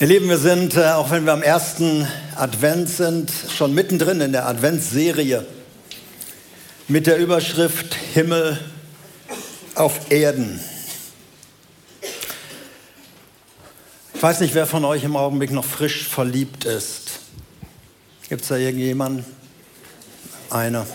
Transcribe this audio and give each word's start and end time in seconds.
Ihr 0.00 0.08
Lieben, 0.08 0.28
wir 0.28 0.38
sind, 0.38 0.76
äh, 0.76 0.88
auch 0.88 1.12
wenn 1.12 1.24
wir 1.24 1.32
am 1.32 1.42
ersten 1.42 2.04
Advent 2.34 2.88
sind, 2.88 3.30
schon 3.56 3.72
mittendrin 3.74 4.20
in 4.20 4.32
der 4.32 4.48
Adventsserie 4.48 5.46
mit 6.88 7.06
der 7.06 7.16
Überschrift 7.18 7.94
Himmel 8.12 8.58
auf 9.76 10.10
Erden. 10.10 10.58
Ich 14.14 14.20
weiß 14.20 14.40
nicht, 14.40 14.56
wer 14.56 14.66
von 14.66 14.84
euch 14.84 15.04
im 15.04 15.14
Augenblick 15.14 15.52
noch 15.52 15.64
frisch 15.64 16.08
verliebt 16.08 16.64
ist. 16.64 17.20
Gibt 18.28 18.42
es 18.42 18.48
da 18.48 18.56
irgendjemanden? 18.56 19.24
Einer. 20.50 20.88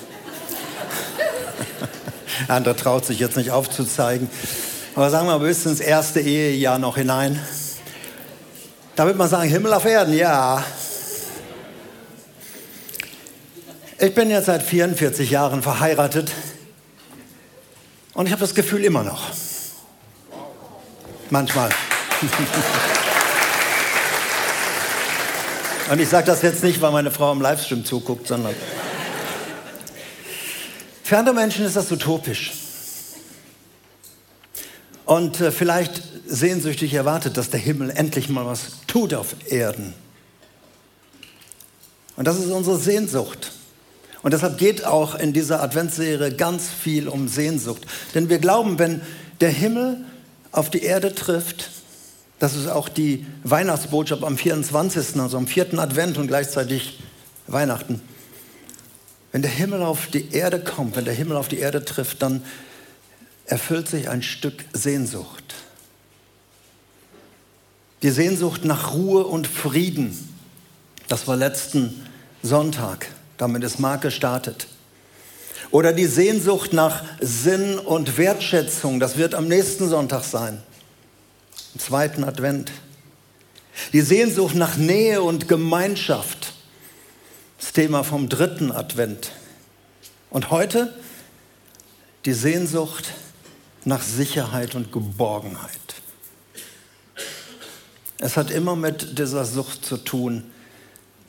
Der 2.48 2.56
andere 2.58 2.76
traut 2.76 3.06
sich 3.06 3.20
jetzt 3.20 3.38
nicht 3.38 3.52
aufzuzeigen. 3.52 4.30
Aber 4.94 5.10
sagen 5.10 5.26
wir 5.26 5.40
mal 5.40 5.48
bis 5.48 5.66
ins 5.66 5.80
erste 5.80 6.20
Ehejahr 6.20 6.80
noch 6.80 6.98
hinein. 6.98 7.40
Da 9.00 9.06
wird 9.06 9.16
man 9.16 9.30
sagen, 9.30 9.50
Himmel 9.50 9.72
auf 9.72 9.86
Erden, 9.86 10.14
ja. 10.14 10.62
Ich 13.98 14.14
bin 14.14 14.30
jetzt 14.30 14.48
seit 14.48 14.62
44 14.62 15.32
Jahren 15.32 15.64
verheiratet 15.64 16.30
und 18.14 18.26
ich 18.26 18.34
habe 18.34 18.42
das 18.42 18.54
Gefühl 18.54 18.84
immer 18.84 19.04
noch. 19.04 19.30
Manchmal. 21.30 21.70
und 25.92 26.02
ich 26.02 26.10
sage 26.10 26.28
das 26.28 26.42
jetzt 26.42 26.62
nicht, 26.62 26.82
weil 26.82 26.92
meine 26.92 27.12
Frau 27.12 27.32
im 27.32 27.40
Livestream 27.40 27.86
zuguckt, 27.86 28.28
sondern 28.28 28.54
für 31.06 31.18
andere 31.18 31.36
Menschen 31.36 31.64
ist 31.64 31.78
das 31.78 31.90
utopisch. 31.90 32.52
Und 35.10 35.42
äh, 35.42 35.52
vielleicht 35.52 36.04
sehnsüchtig 36.28 36.94
erwartet, 36.94 37.36
dass 37.36 37.50
der 37.50 37.60
Himmel 37.60 37.90
endlich 37.90 38.30
mal 38.30 38.46
was 38.46 38.74
tut 38.86 39.16
auf 39.16 39.36
Erden. 39.48 39.96
Und 42.16 42.28
das 42.28 42.38
ist 42.38 42.52
unsere 42.52 42.78
Sehnsucht. 42.78 43.52
Und 44.22 44.36
deshalb 44.36 44.60
geht 44.60 44.86
auch 44.86 45.16
in 45.16 45.34
dieser 45.34 45.64
Adventsserie 45.64 46.36
ganz 46.36 46.70
viel 46.70 47.08
um 47.08 47.28
Sehnsucht. 47.28 47.88
Denn 48.14 48.30
wir 48.30 48.38
glauben, 48.38 48.78
wenn 48.78 49.02
der 49.42 49.50
Himmel 49.50 49.98
auf 50.52 50.70
die 50.70 50.84
Erde 50.84 51.16
trifft, 51.16 51.72
das 52.38 52.56
ist 52.56 52.68
auch 52.68 52.88
die 52.88 53.26
Weihnachtsbotschaft 53.44 54.24
am 54.24 54.38
24., 54.38 55.20
also 55.20 55.38
am 55.38 55.48
vierten 55.48 55.80
Advent 55.80 56.20
und 56.20 56.28
gleichzeitig 56.28 57.00
Weihnachten. 57.48 58.00
Wenn 59.32 59.42
der 59.42 59.50
Himmel 59.50 59.82
auf 59.82 60.06
die 60.06 60.32
Erde 60.34 60.60
kommt, 60.60 60.96
wenn 60.96 61.06
der 61.06 61.16
Himmel 61.16 61.36
auf 61.36 61.48
die 61.48 61.58
Erde 61.58 61.84
trifft, 61.84 62.22
dann 62.22 62.44
erfüllt 63.50 63.88
sich 63.88 64.10
ein 64.10 64.22
Stück 64.22 64.64
Sehnsucht. 64.74 65.56
Die 68.04 68.12
Sehnsucht 68.12 68.64
nach 68.64 68.94
Ruhe 68.94 69.26
und 69.26 69.48
Frieden. 69.48 70.18
Das 71.08 71.28
war 71.28 71.36
letzten 71.36 72.08
Sonntag. 72.44 73.08
Damit 73.38 73.64
ist 73.64 73.80
Mark 73.80 74.02
gestartet. 74.02 74.68
Oder 75.72 75.94
die 75.94 76.06
Sehnsucht 76.06 76.74
nach 76.74 77.04
Sinn 77.20 77.78
und 77.80 78.18
Wertschätzung. 78.18 79.00
Das 79.00 79.18
wird 79.18 79.36
am 79.36 79.48
nächsten 79.48 79.90
Sonntag 79.90 80.24
sein. 80.24 80.62
Im 81.74 81.80
zweiten 81.80 82.24
Advent. 82.24 82.72
Die 83.94 84.02
Sehnsucht 84.02 84.56
nach 84.56 84.78
Nähe 84.78 85.22
und 85.22 85.48
Gemeinschaft. 85.48 86.54
Das 87.60 87.74
Thema 87.74 88.04
vom 88.04 88.30
dritten 88.30 88.72
Advent. 88.72 89.32
Und 90.30 90.52
heute 90.52 90.94
die 92.26 92.34
Sehnsucht 92.34 93.14
nach 93.86 94.02
Sicherheit 94.02 94.76
und 94.76 94.92
Geborgenheit. 94.92 95.72
Es 98.20 98.36
hat 98.36 98.52
immer 98.52 98.76
mit 98.76 99.18
dieser 99.18 99.46
Sucht 99.46 99.86
zu 99.86 99.98
tun, 99.98 100.44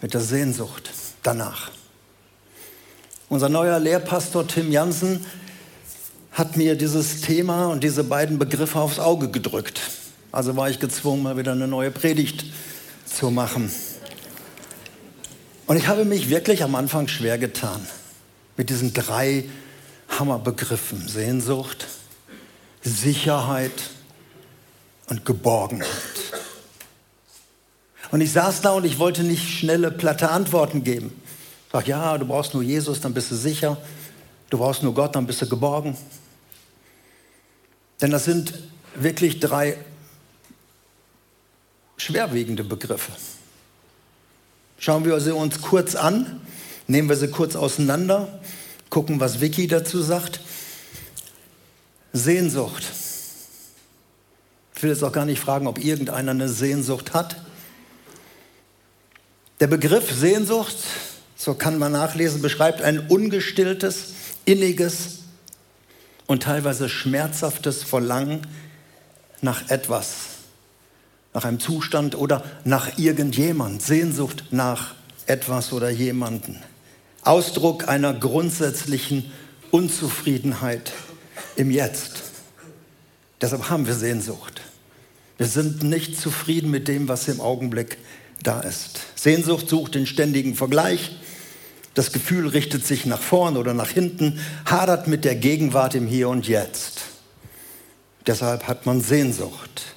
mit 0.01 0.15
der 0.15 0.21
Sehnsucht 0.21 0.91
danach. 1.23 1.71
Unser 3.29 3.49
neuer 3.49 3.79
Lehrpastor 3.79 4.47
Tim 4.49 4.73
Jansen 4.73 5.25
hat 6.33 6.57
mir 6.57 6.75
dieses 6.75 7.21
Thema 7.21 7.67
und 7.69 7.85
diese 7.85 8.03
beiden 8.03 8.39
Begriffe 8.39 8.81
aufs 8.81 8.99
Auge 8.99 9.29
gedrückt. 9.29 9.81
Also 10.33 10.57
war 10.57 10.69
ich 10.69 10.81
gezwungen, 10.81 11.23
mal 11.23 11.37
wieder 11.37 11.53
eine 11.53 11.69
neue 11.69 11.91
Predigt 11.91 12.45
zu 13.05 13.31
machen. 13.31 13.71
Und 15.67 15.77
ich 15.77 15.87
habe 15.87 16.05
mich 16.05 16.29
wirklich 16.29 16.65
am 16.65 16.75
Anfang 16.75 17.07
schwer 17.07 17.39
getan 17.39 17.81
mit 18.57 18.71
diesen 18.71 18.93
drei 18.93 19.49
Hammerbegriffen. 20.09 21.07
Sehnsucht, 21.07 21.87
Sicherheit 22.83 23.91
und 25.09 25.25
Geborgenheit. 25.25 25.89
Und 28.11 28.21
ich 28.21 28.33
saß 28.33 28.61
da 28.63 28.73
und 28.73 28.85
ich 28.85 28.99
wollte 28.99 29.23
nicht 29.23 29.49
schnelle, 29.49 29.91
platte 29.91 30.31
Antworten 30.31 30.83
geben. 30.83 31.13
Ich 31.67 31.73
sag, 31.73 31.87
ja, 31.87 32.19
du 32.19 32.27
brauchst 32.27 32.55
nur 32.55 32.63
Jesus, 32.63 33.01
dann 33.01 33.15
bist 33.15 33.31
du 33.31 33.37
sicher. 33.37 33.77
Du 34.49 34.59
brauchst 34.59 34.83
nur 34.83 34.95
Gott, 34.95 35.15
dann 35.15 35.27
bist 35.27 35.43
du 35.43 35.49
geborgen. 35.49 35.97
Denn 38.01 38.11
das 38.11 38.25
sind 38.25 38.55
wirklich 38.97 39.39
drei 39.39 39.77
schwerwiegende 41.97 42.65
Begriffe. 42.65 43.13
Schauen 44.79 45.05
wir 45.05 45.21
sie 45.21 45.35
uns 45.35 45.61
kurz 45.61 45.95
an, 45.95 46.41
nehmen 46.87 47.09
wir 47.09 47.17
sie 47.17 47.29
kurz 47.29 47.55
auseinander, 47.55 48.41
gucken, 48.89 49.21
was 49.21 49.41
Vicky 49.41 49.69
dazu 49.69 50.01
sagt. 50.03 50.41
Sehnsucht. 52.13 52.85
Ich 54.75 54.83
will 54.83 54.91
jetzt 54.91 55.05
auch 55.05 55.13
gar 55.13 55.27
nicht 55.27 55.41
fragen, 55.41 55.67
ob 55.67 55.79
irgendeiner 55.79 56.31
eine 56.31 56.49
Sehnsucht 56.49 57.13
hat. 57.13 57.37
Der 59.61 59.67
Begriff 59.67 60.11
Sehnsucht, 60.11 60.77
so 61.37 61.55
kann 61.55 61.79
man 61.79 61.93
nachlesen, 61.93 62.41
beschreibt 62.41 62.81
ein 62.81 63.09
ungestilltes, 63.09 64.15
inniges 64.47 65.19
und 66.27 66.43
teilweise 66.43 66.89
schmerzhaftes 66.89 67.83
Verlangen 67.83 68.47
nach 69.43 69.69
etwas, 69.69 70.15
nach 71.35 71.45
einem 71.45 71.61
Zustand 71.61 72.15
oder 72.15 72.43
nach 72.65 72.99
irgendjemand. 72.99 73.83
Sehnsucht 73.83 74.45
nach 74.51 74.95
etwas 75.27 75.73
oder 75.73 75.91
jemanden. 75.91 76.63
Ausdruck 77.23 77.87
einer 77.87 78.15
grundsätzlichen 78.15 79.31
Unzufriedenheit 79.71 80.93
im 81.57 81.71
Jetzt. 81.71 82.23
Deshalb 83.41 83.71
haben 83.71 83.87
wir 83.87 83.95
Sehnsucht. 83.95 84.61
Wir 85.39 85.47
sind 85.47 85.83
nicht 85.83 86.21
zufrieden 86.21 86.71
mit 86.71 86.89
dem, 86.89 87.09
was 87.09 87.27
im 87.29 87.41
Augenblick 87.41 87.97
da 88.43 88.61
ist. 88.61 89.01
Sehnsucht 89.15 89.69
sucht 89.69 89.95
den 89.95 90.07
ständigen 90.07 90.55
Vergleich. 90.55 91.17
Das 91.95 92.13
Gefühl 92.13 92.49
richtet 92.49 92.87
sich 92.87 93.07
nach 93.07 93.21
vorn 93.21 93.57
oder 93.57 93.75
nach 93.75 93.89
hinten, 93.89 94.41
hadert 94.65 95.09
mit 95.09 95.25
der 95.25 95.35
Gegenwart 95.35 95.95
im 95.95 96.07
Hier 96.07 96.29
und 96.29 96.47
Jetzt. 96.47 97.03
Deshalb 98.27 98.69
hat 98.69 98.87
man 98.87 99.01
Sehnsucht. 99.01 99.95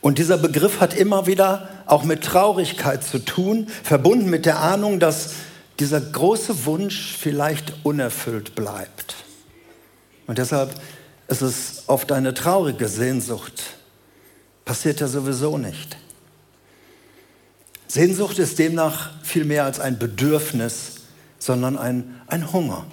Und 0.00 0.18
dieser 0.18 0.38
Begriff 0.38 0.80
hat 0.80 0.94
immer 0.94 1.26
wieder 1.26 1.68
auch 1.86 2.04
mit 2.04 2.22
Traurigkeit 2.22 3.04
zu 3.04 3.18
tun, 3.18 3.68
verbunden 3.82 4.30
mit 4.30 4.46
der 4.46 4.60
Ahnung, 4.60 5.00
dass 5.00 5.30
dieser 5.78 6.00
große 6.00 6.64
Wunsch 6.66 7.16
vielleicht 7.18 7.72
unerfüllt 7.84 8.54
bleibt. 8.54 9.16
Und 10.30 10.38
deshalb 10.38 10.80
ist 11.26 11.42
es 11.42 11.82
oft 11.88 12.12
eine 12.12 12.32
traurige 12.32 12.86
Sehnsucht. 12.86 13.64
Passiert 14.64 15.00
ja 15.00 15.08
sowieso 15.08 15.58
nicht. 15.58 15.96
Sehnsucht 17.88 18.38
ist 18.38 18.60
demnach 18.60 19.10
viel 19.24 19.44
mehr 19.44 19.64
als 19.64 19.80
ein 19.80 19.98
Bedürfnis, 19.98 20.98
sondern 21.40 21.76
ein, 21.76 22.20
ein 22.28 22.52
Hunger. 22.52 22.86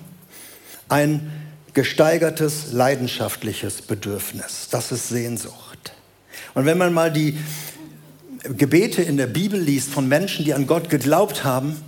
Ein 0.90 1.32
gesteigertes, 1.76 2.72
leidenschaftliches 2.72 3.84
Bedürfnis. 3.84 4.70
Das 4.72 4.92
ist 4.92 5.08
Sehnsucht. 5.08 5.94
Und 6.56 6.66
wenn 6.66 6.80
man 6.80 6.92
mal 6.92 7.12
die 7.12 7.38
Gebete 8.46 9.04
in 9.04 9.16
der 9.16 9.28
Bibel 9.28 9.60
liest 9.60 9.92
von 9.92 10.08
Menschen, 10.08 10.44
die 10.44 10.56
an 10.56 10.66
Gott 10.66 10.90
geglaubt 10.90 11.44
haben, 11.44 11.80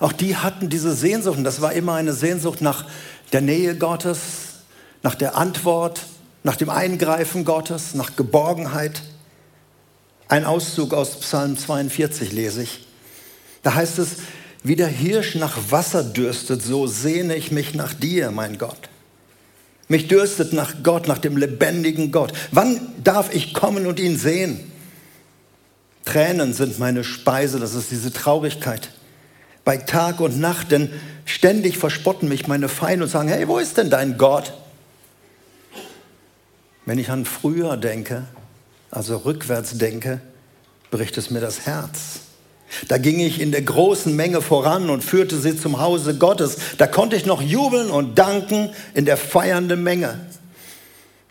auch 0.00 0.12
die 0.12 0.36
hatten 0.36 0.68
diese 0.68 0.94
Sehnsucht. 0.94 1.38
Und 1.38 1.44
das 1.44 1.62
war 1.62 1.72
immer 1.72 1.94
eine 1.94 2.12
Sehnsucht 2.12 2.60
nach 2.60 2.84
der 3.32 3.40
Nähe 3.40 3.74
Gottes, 3.74 4.51
nach 5.02 5.14
der 5.14 5.36
Antwort, 5.36 6.02
nach 6.42 6.56
dem 6.56 6.70
Eingreifen 6.70 7.44
Gottes, 7.44 7.94
nach 7.94 8.16
Geborgenheit. 8.16 9.02
Ein 10.28 10.44
Auszug 10.44 10.94
aus 10.94 11.20
Psalm 11.20 11.56
42 11.56 12.32
lese 12.32 12.62
ich. 12.62 12.86
Da 13.62 13.74
heißt 13.74 13.98
es, 13.98 14.16
wie 14.64 14.76
der 14.76 14.88
Hirsch 14.88 15.34
nach 15.34 15.58
Wasser 15.70 16.04
dürstet, 16.04 16.62
so 16.62 16.86
sehne 16.86 17.34
ich 17.34 17.50
mich 17.50 17.74
nach 17.74 17.92
dir, 17.92 18.30
mein 18.30 18.58
Gott. 18.58 18.88
Mich 19.88 20.08
dürstet 20.08 20.52
nach 20.52 20.82
Gott, 20.82 21.08
nach 21.08 21.18
dem 21.18 21.36
lebendigen 21.36 22.12
Gott. 22.12 22.32
Wann 22.52 22.80
darf 23.02 23.34
ich 23.34 23.52
kommen 23.52 23.86
und 23.86 23.98
ihn 24.00 24.16
sehen? 24.16 24.60
Tränen 26.04 26.54
sind 26.54 26.78
meine 26.78 27.04
Speise, 27.04 27.58
das 27.58 27.74
ist 27.74 27.90
diese 27.90 28.12
Traurigkeit. 28.12 28.90
Bei 29.64 29.76
Tag 29.76 30.20
und 30.20 30.40
Nacht, 30.40 30.72
denn 30.72 30.90
ständig 31.24 31.78
verspotten 31.78 32.28
mich 32.28 32.48
meine 32.48 32.68
Feinde 32.68 33.04
und 33.04 33.10
sagen, 33.10 33.28
hey, 33.28 33.46
wo 33.46 33.58
ist 33.58 33.76
denn 33.76 33.90
dein 33.90 34.16
Gott? 34.16 34.54
Wenn 36.84 36.98
ich 36.98 37.10
an 37.10 37.24
früher 37.24 37.76
denke, 37.76 38.24
also 38.90 39.18
rückwärts 39.18 39.78
denke, 39.78 40.20
bricht 40.90 41.16
es 41.16 41.30
mir 41.30 41.40
das 41.40 41.66
Herz. 41.66 42.20
Da 42.88 42.98
ging 42.98 43.20
ich 43.20 43.40
in 43.40 43.52
der 43.52 43.62
großen 43.62 44.14
Menge 44.14 44.40
voran 44.40 44.90
und 44.90 45.04
führte 45.04 45.38
sie 45.38 45.56
zum 45.56 45.78
Hause 45.78 46.16
Gottes. 46.16 46.56
Da 46.78 46.86
konnte 46.86 47.16
ich 47.16 47.26
noch 47.26 47.42
jubeln 47.42 47.90
und 47.90 48.18
danken 48.18 48.70
in 48.94 49.04
der 49.04 49.16
feiernden 49.16 49.82
Menge. 49.82 50.20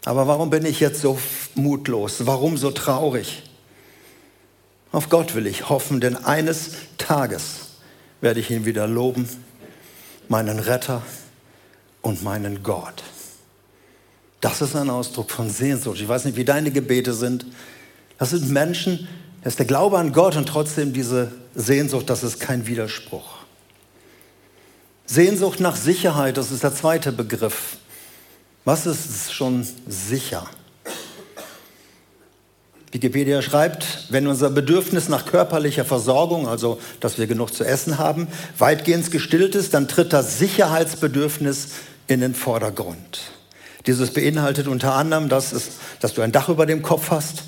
Aber 0.06 0.28
warum 0.28 0.50
bin 0.50 0.66
ich 0.66 0.80
jetzt 0.80 1.02
so 1.02 1.20
mutlos? 1.56 2.26
Warum 2.26 2.58
so 2.58 2.72
traurig? 2.72 3.44
Auf 4.92 5.10
Gott 5.10 5.36
will 5.36 5.48
ich 5.48 5.70
hoffen, 5.70 6.02
denn 6.02 6.16
eines 6.16 6.72
Tages 6.98 7.70
werde 8.20 8.40
ich 8.40 8.52
ihn 8.52 8.66
wieder 8.66 8.88
loben, 8.88 9.28
meinen 10.28 10.60
Retter 10.60 11.02
und 12.02 12.24
meinen 12.24 12.62
Gott. 12.64 13.04
Das 14.42 14.62
ist 14.62 14.76
ein 14.76 14.90
Ausdruck 14.90 15.30
von 15.30 15.50
Sehnsucht. 15.52 16.02
Ich 16.02 16.08
weiß 16.08 16.26
nicht, 16.26 16.36
wie 16.36 16.46
deine 16.46 16.72
Gebete 16.72 17.14
sind. 17.14 17.46
Das 18.18 18.32
sind 18.32 18.50
Menschen, 18.50 19.08
das 19.44 19.54
ist 19.54 19.60
der 19.60 19.68
Glaube 19.68 20.00
an 20.00 20.14
Gott 20.14 20.36
und 20.36 20.48
trotzdem 20.48 20.94
diese 20.94 21.32
Sehnsucht, 21.54 22.10
das 22.10 22.24
ist 22.24 22.40
kein 22.40 22.66
Widerspruch. 22.66 23.38
Sehnsucht 25.06 25.60
nach 25.60 25.76
Sicherheit, 25.76 26.38
das 26.38 26.52
ist 26.52 26.64
der 26.64 26.74
zweite 26.74 27.12
Begriff. 27.12 27.78
Was 28.66 28.86
ist 28.86 29.34
schon 29.34 29.68
sicher? 29.88 30.48
Wikipedia 32.92 33.42
schreibt, 33.42 34.08
wenn 34.10 34.28
unser 34.28 34.50
Bedürfnis 34.50 35.08
nach 35.08 35.26
körperlicher 35.26 35.86
Versorgung, 35.86 36.48
also 36.48 36.80
dass 37.00 37.18
wir 37.18 37.28
genug 37.28 37.54
zu 37.54 37.64
essen 37.64 37.98
haben, 37.98 38.28
weitgehend 38.58 39.12
gestillt 39.12 39.56
ist, 39.56 39.74
dann 39.74 39.88
tritt 39.88 40.14
das 40.14 40.40
Sicherheitsbedürfnis 40.40 41.70
in 42.08 42.22
den 42.22 42.36
Vordergrund. 42.36 43.22
Dieses 43.88 44.12
beinhaltet 44.12 44.68
unter 44.68 44.94
anderem, 44.94 45.30
dass, 45.30 45.54
es, 45.54 45.72
dass 46.00 46.14
du 46.14 46.22
ein 46.22 46.32
Dach 46.32 46.50
über 46.50 46.66
dem 46.66 46.82
Kopf 46.82 47.10
hast, 47.10 47.44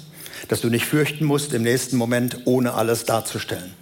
dass 0.47 0.61
du 0.61 0.69
nicht 0.69 0.85
fürchten 0.85 1.25
musst, 1.25 1.53
im 1.53 1.63
nächsten 1.63 1.97
Moment 1.97 2.41
ohne 2.45 2.73
alles 2.73 3.05
darzustellen. 3.05 3.73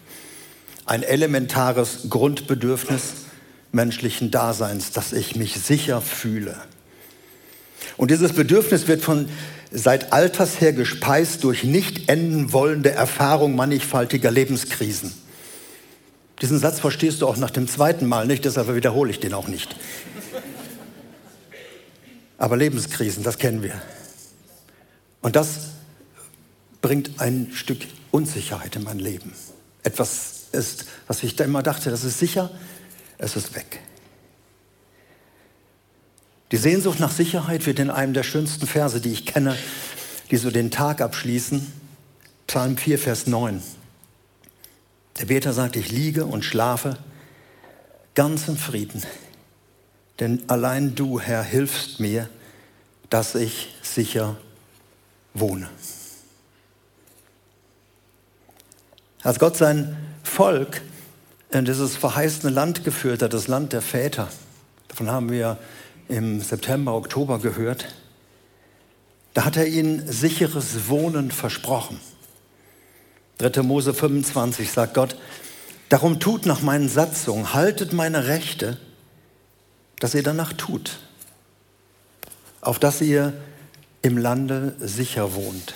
Ein 0.86 1.04
elementares 1.04 2.10
Grundbedürfnis 2.10 3.14
menschlichen 3.72 4.32
Daseins, 4.32 4.92
dass 4.92 5.14
ich 5.14 5.36
mich 5.36 5.56
sicher 5.56 6.02
fühle. 6.02 6.56
Und 7.98 8.12
dieses 8.12 8.34
Bedürfnis 8.34 8.88
wird 8.88 9.02
von 9.02 9.30
seit 9.72 10.12
alters 10.12 10.60
her 10.60 10.74
gespeist 10.74 11.44
durch 11.44 11.64
nicht 11.64 12.10
enden 12.10 12.52
wollende 12.52 12.92
Erfahrung 12.92 13.56
mannigfaltiger 13.56 14.30
Lebenskrisen. 14.30 15.14
Diesen 16.42 16.60
Satz 16.60 16.80
verstehst 16.80 17.22
du 17.22 17.28
auch 17.28 17.38
nach 17.38 17.52
dem 17.52 17.68
zweiten 17.68 18.08
Mal 18.08 18.26
nicht, 18.26 18.46
deshalb 18.46 18.74
wiederhole 18.74 19.12
ich 19.12 19.20
den 19.20 19.34
auch 19.34 19.48
nicht. 19.48 19.76
Aber 22.42 22.58
Lebenskrisen, 22.58 23.22
das 23.22 23.38
kennen 23.38 23.62
wir. 23.62 23.80
Und 25.22 25.36
das 25.36 25.68
bringt 26.82 27.22
ein 27.22 27.52
Stück 27.54 27.82
Unsicherheit 28.10 28.76
in 28.76 28.82
mein 28.82 28.98
Leben. 28.98 29.32
Etwas 29.84 30.46
ist, 30.52 30.86
was 31.06 31.22
ich 31.22 31.36
da 31.36 31.44
immer 31.44 31.62
dachte, 31.62 31.92
das 31.92 32.04
ist 32.04 32.18
sicher, 32.18 32.50
es 33.20 33.36
ist 33.36 33.54
weg. 33.54 33.82
Die 36.52 36.58
Sehnsucht 36.58 37.00
nach 37.00 37.12
Sicherheit 37.12 37.68
wird 37.68 37.78
in 37.78 37.92
einem 37.92 38.16
der 38.16 38.24
schönsten 38.24 38.66
Verse, 38.66 39.00
die 39.00 39.12
ich 39.12 39.28
kenne, 39.28 39.56
die 40.32 40.38
so 40.38 40.50
den 40.50 40.72
Tag 40.72 41.00
abschließen. 41.00 41.72
Psalm 42.48 42.76
4, 42.76 42.98
Vers 42.98 43.28
9. 43.28 43.62
Der 45.20 45.26
Beter 45.28 45.54
sagt, 45.54 45.76
ich 45.76 45.92
liege 45.92 46.26
und 46.26 46.44
schlafe 46.44 46.98
ganz 48.16 48.48
im 48.48 48.58
Frieden, 48.58 49.04
denn 50.22 50.44
allein 50.48 50.94
du, 50.94 51.20
Herr, 51.20 51.42
hilfst 51.42 52.00
mir, 52.00 52.30
dass 53.10 53.34
ich 53.34 53.76
sicher 53.82 54.38
wohne. 55.34 55.68
Als 59.24 59.40
Gott 59.40 59.58
sein 59.58 59.98
Volk 60.24 60.82
in 61.50 61.66
dieses 61.66 61.98
verheißene 61.98 62.54
Land 62.54 62.84
geführt 62.84 63.24
hat, 63.24 63.34
das 63.34 63.48
Land 63.48 63.74
der 63.74 63.82
Väter, 63.82 64.30
davon 64.90 65.10
haben 65.10 65.32
wir 65.32 65.58
im 66.08 66.40
September, 66.40 66.94
Oktober 66.94 67.40
gehört, 67.40 67.88
da 69.34 69.44
hat 69.44 69.58
er 69.58 69.66
ihnen 69.66 70.08
sicheres 70.12 70.88
Wohnen 70.88 71.32
versprochen. 71.32 72.00
3. 73.40 73.64
Mose 73.64 73.96
25 73.96 74.72
sagt 74.72 74.94
Gott, 74.94 75.16
darum 75.90 76.20
tut 76.20 76.46
nach 76.46 76.62
meinen 76.62 76.90
Satzungen, 76.90 77.56
haltet 77.56 77.92
meine 77.92 78.28
Rechte, 78.28 78.78
dass 80.02 80.16
ihr 80.16 80.24
danach 80.24 80.52
tut, 80.54 80.98
auf 82.60 82.80
dass 82.80 83.02
ihr 83.02 83.34
im 84.02 84.18
Lande 84.18 84.76
sicher 84.80 85.36
wohnt, 85.36 85.76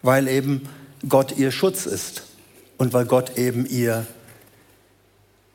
weil 0.00 0.26
eben 0.26 0.66
Gott 1.06 1.36
ihr 1.36 1.52
Schutz 1.52 1.84
ist 1.84 2.22
und 2.78 2.94
weil 2.94 3.04
Gott 3.04 3.36
eben 3.36 3.66
ihr 3.66 4.06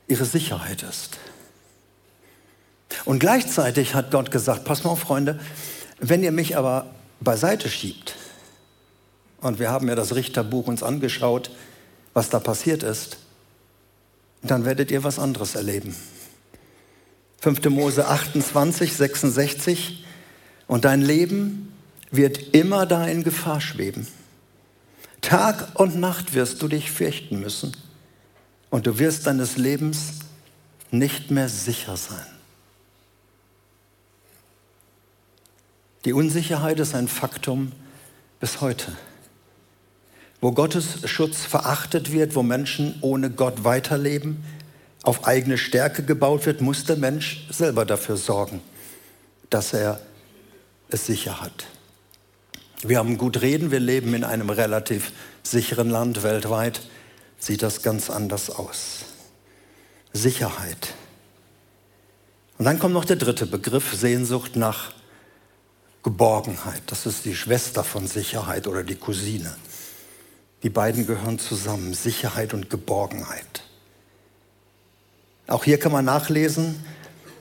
ihre 0.07 0.25
Sicherheit 0.25 0.83
ist. 0.83 1.17
Und 3.03 3.17
gleichzeitig 3.17 3.95
hat 3.95 4.11
Gott 4.11 4.29
gesagt, 4.29 4.63
pass 4.63 4.83
mal 4.83 4.91
auf, 4.91 4.99
Freunde, 4.99 5.39
wenn 5.97 6.21
ihr 6.21 6.31
mich 6.31 6.55
aber 6.55 6.85
beiseite 7.19 7.67
schiebt, 7.67 8.15
und 9.41 9.57
wir 9.57 9.71
haben 9.71 9.87
ja 9.87 9.95
das 9.95 10.13
Richterbuch 10.13 10.67
uns 10.67 10.83
angeschaut, 10.83 11.49
was 12.13 12.29
da 12.29 12.39
passiert 12.39 12.83
ist, 12.83 13.17
dann 14.43 14.65
werdet 14.65 14.91
ihr 14.91 15.03
was 15.03 15.17
anderes 15.17 15.55
erleben. 15.55 15.95
5. 17.43 17.65
Mose 17.71 18.07
28, 18.07 18.95
66, 18.95 20.05
und 20.67 20.85
dein 20.85 21.01
Leben 21.01 21.73
wird 22.09 22.55
immer 22.55 22.85
da 22.85 23.05
in 23.05 23.25
Gefahr 23.25 23.59
schweben. 23.59 24.07
Tag 25.19 25.77
und 25.77 25.97
Nacht 25.97 26.35
wirst 26.35 26.61
du 26.61 26.69
dich 26.69 26.89
fürchten 26.89 27.41
müssen 27.41 27.75
und 28.69 28.87
du 28.87 28.97
wirst 28.97 29.27
deines 29.27 29.57
Lebens 29.57 30.19
nicht 30.89 31.31
mehr 31.31 31.49
sicher 31.49 31.97
sein. 31.97 32.25
Die 36.05 36.13
Unsicherheit 36.13 36.79
ist 36.79 36.95
ein 36.95 37.09
Faktum 37.09 37.73
bis 38.39 38.61
heute. 38.61 38.93
Wo 40.39 40.53
Gottes 40.53 41.09
Schutz 41.09 41.41
verachtet 41.41 42.13
wird, 42.13 42.35
wo 42.35 42.41
Menschen 42.41 42.95
ohne 43.01 43.29
Gott 43.29 43.65
weiterleben, 43.65 44.45
auf 45.03 45.27
eigene 45.27 45.57
Stärke 45.57 46.01
gebaut 46.03 46.45
wird, 46.45 46.61
muss 46.61 46.85
der 46.85 46.95
Mensch 46.95 47.45
selber 47.51 47.85
dafür 47.85 48.17
sorgen, 48.17 48.61
dass 49.49 49.73
er 49.73 50.01
es 50.89 51.05
sicher 51.05 51.41
hat. 51.41 51.65
Wir 52.81 52.97
haben 52.97 53.17
gut 53.17 53.41
reden, 53.41 53.69
wir 53.71 53.79
leben 53.79 54.13
in 54.13 54.23
einem 54.23 54.49
relativ 54.49 55.11
sicheren 55.43 55.89
Land 55.89 56.23
weltweit, 56.23 56.81
sieht 57.37 57.61
das 57.61 57.81
ganz 57.81 58.09
anders 58.09 58.49
aus. 58.49 59.05
Sicherheit. 60.13 60.93
Und 62.57 62.65
dann 62.65 62.79
kommt 62.79 62.93
noch 62.93 63.05
der 63.05 63.15
dritte 63.17 63.45
Begriff, 63.45 63.93
Sehnsucht 63.93 64.55
nach 64.55 64.93
Geborgenheit. 66.03 66.81
Das 66.87 67.05
ist 67.05 67.25
die 67.25 67.35
Schwester 67.35 67.83
von 67.83 68.07
Sicherheit 68.07 68.67
oder 68.67 68.83
die 68.83 68.95
Cousine. 68.95 69.55
Die 70.61 70.69
beiden 70.69 71.07
gehören 71.07 71.39
zusammen, 71.39 71.93
Sicherheit 71.93 72.53
und 72.53 72.69
Geborgenheit. 72.69 73.62
Auch 75.47 75.63
hier 75.63 75.79
kann 75.79 75.91
man 75.91 76.05
nachlesen, 76.05 76.75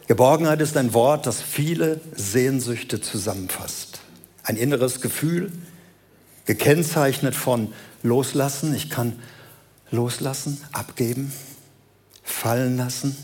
Geborgenheit 0.08 0.60
ist 0.60 0.76
ein 0.76 0.94
Wort, 0.94 1.26
das 1.26 1.40
viele 1.40 2.00
Sehnsüchte 2.14 3.00
zusammenfasst. 3.00 4.00
Ein 4.42 4.56
inneres 4.56 5.00
Gefühl, 5.00 5.52
gekennzeichnet 6.44 7.34
von 7.34 7.72
Loslassen. 8.02 8.74
Ich 8.74 8.90
kann 8.90 9.18
loslassen, 9.90 10.60
abgeben, 10.72 11.32
fallen 12.24 12.76
lassen 12.76 13.16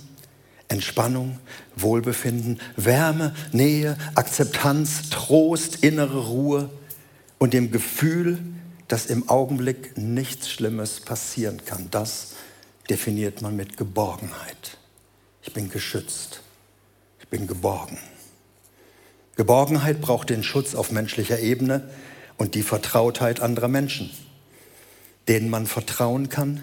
Entspannung, 0.69 1.39
Wohlbefinden, 1.77 2.61
Wärme, 2.77 3.35
Nähe, 3.53 3.97
Akzeptanz, 4.15 5.09
Trost, 5.11 5.83
innere 5.83 6.27
Ruhe 6.27 6.69
und 7.39 7.55
dem 7.55 7.71
Gefühl, 7.71 8.39
dass 8.87 9.07
im 9.07 9.29
Augenblick 9.29 9.97
nichts 9.97 10.51
Schlimmes 10.51 11.01
passieren 11.01 11.65
kann. 11.65 11.89
Das 11.91 12.35
definiert 12.91 13.43
man 13.43 13.57
mit 13.57 13.77
Geborgenheit. 13.77 14.79
Ich 15.43 15.53
bin 15.53 15.71
geschützt. 15.71 16.41
Ich 17.21 17.29
bin 17.29 17.47
geborgen. 17.47 17.99
Geborgenheit 19.37 20.01
braucht 20.01 20.31
den 20.31 20.43
Schutz 20.43 20.75
auf 20.75 20.91
menschlicher 20.91 21.39
Ebene 21.39 21.89
und 22.39 22.55
die 22.55 22.63
Vertrautheit 22.63 23.41
anderer 23.41 23.69
Menschen, 23.69 24.11
denen 25.29 25.51
man 25.51 25.67
vertrauen 25.67 26.29
kann, 26.29 26.63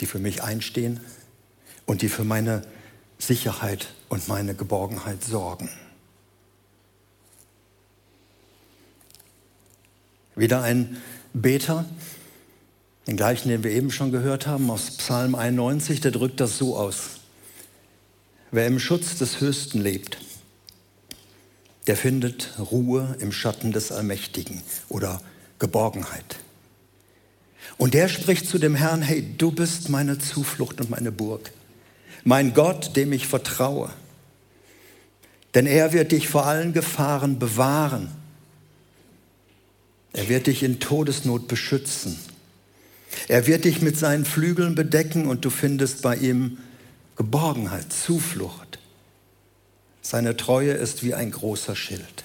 die 0.00 0.06
für 0.06 0.18
mich 0.18 0.42
einstehen 0.42 1.00
und 1.86 2.02
die 2.02 2.08
für 2.08 2.24
meine 2.24 2.62
Sicherheit 3.18 3.94
und 4.08 4.28
meine 4.28 4.54
Geborgenheit 4.54 5.22
sorgen. 5.22 5.70
Wieder 10.34 10.62
ein 10.62 11.00
Beter, 11.32 11.84
den 13.06 13.16
gleichen, 13.16 13.48
den 13.48 13.64
wir 13.64 13.72
eben 13.72 13.90
schon 13.90 14.12
gehört 14.12 14.46
haben, 14.46 14.70
aus 14.70 14.96
Psalm 14.96 15.34
91, 15.34 16.00
der 16.00 16.10
drückt 16.10 16.40
das 16.40 16.58
so 16.58 16.76
aus. 16.76 17.20
Wer 18.50 18.66
im 18.66 18.78
Schutz 18.78 19.16
des 19.18 19.40
Höchsten 19.40 19.80
lebt, 19.80 20.18
der 21.86 21.96
findet 21.96 22.58
Ruhe 22.58 23.16
im 23.18 23.32
Schatten 23.32 23.72
des 23.72 23.90
Allmächtigen 23.90 24.62
oder 24.88 25.20
Geborgenheit. 25.58 26.36
Und 27.76 27.94
der 27.94 28.08
spricht 28.08 28.46
zu 28.46 28.58
dem 28.58 28.74
Herrn, 28.74 29.02
hey, 29.02 29.26
du 29.36 29.50
bist 29.50 29.88
meine 29.88 30.18
Zuflucht 30.18 30.80
und 30.80 30.90
meine 30.90 31.10
Burg, 31.10 31.50
mein 32.24 32.54
Gott, 32.54 32.94
dem 32.94 33.12
ich 33.12 33.26
vertraue. 33.26 33.90
Denn 35.54 35.66
er 35.66 35.92
wird 35.92 36.12
dich 36.12 36.28
vor 36.28 36.46
allen 36.46 36.72
Gefahren 36.72 37.38
bewahren. 37.38 38.10
Er 40.12 40.28
wird 40.28 40.46
dich 40.46 40.62
in 40.62 40.78
Todesnot 40.78 41.48
beschützen. 41.48 42.18
Er 43.28 43.46
wird 43.46 43.64
dich 43.64 43.82
mit 43.82 43.98
seinen 43.98 44.24
Flügeln 44.24 44.74
bedecken 44.74 45.26
und 45.26 45.44
du 45.44 45.50
findest 45.50 46.02
bei 46.02 46.16
ihm 46.16 46.58
Geborgenheit, 47.16 47.92
Zuflucht. 47.92 48.78
Seine 50.00 50.36
Treue 50.36 50.72
ist 50.72 51.02
wie 51.02 51.14
ein 51.14 51.30
großer 51.30 51.76
Schild. 51.76 52.24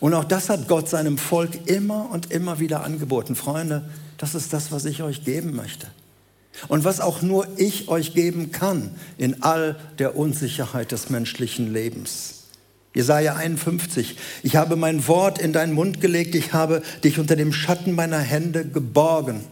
Und 0.00 0.14
auch 0.14 0.24
das 0.24 0.48
hat 0.48 0.68
Gott 0.68 0.88
seinem 0.88 1.18
Volk 1.18 1.68
immer 1.68 2.10
und 2.10 2.30
immer 2.30 2.58
wieder 2.60 2.84
angeboten. 2.84 3.34
Freunde, 3.34 3.88
das 4.18 4.34
ist 4.34 4.52
das, 4.52 4.72
was 4.72 4.84
ich 4.84 5.02
euch 5.02 5.24
geben 5.24 5.54
möchte. 5.54 5.88
Und 6.68 6.84
was 6.84 7.00
auch 7.00 7.22
nur 7.22 7.46
ich 7.56 7.88
euch 7.88 8.14
geben 8.14 8.52
kann 8.52 8.94
in 9.18 9.42
all 9.42 9.76
der 9.98 10.16
Unsicherheit 10.16 10.92
des 10.92 11.10
menschlichen 11.10 11.72
Lebens. 11.72 12.41
Jesaja 12.94 13.36
51. 13.36 14.16
Ich 14.42 14.56
habe 14.56 14.76
mein 14.76 15.06
Wort 15.08 15.38
in 15.38 15.52
deinen 15.52 15.72
Mund 15.72 16.00
gelegt. 16.00 16.34
Ich 16.34 16.52
habe 16.52 16.82
dich 17.04 17.18
unter 17.18 17.36
dem 17.36 17.52
Schatten 17.52 17.94
meiner 17.94 18.18
Hände 18.18 18.66
geborgen, 18.66 19.44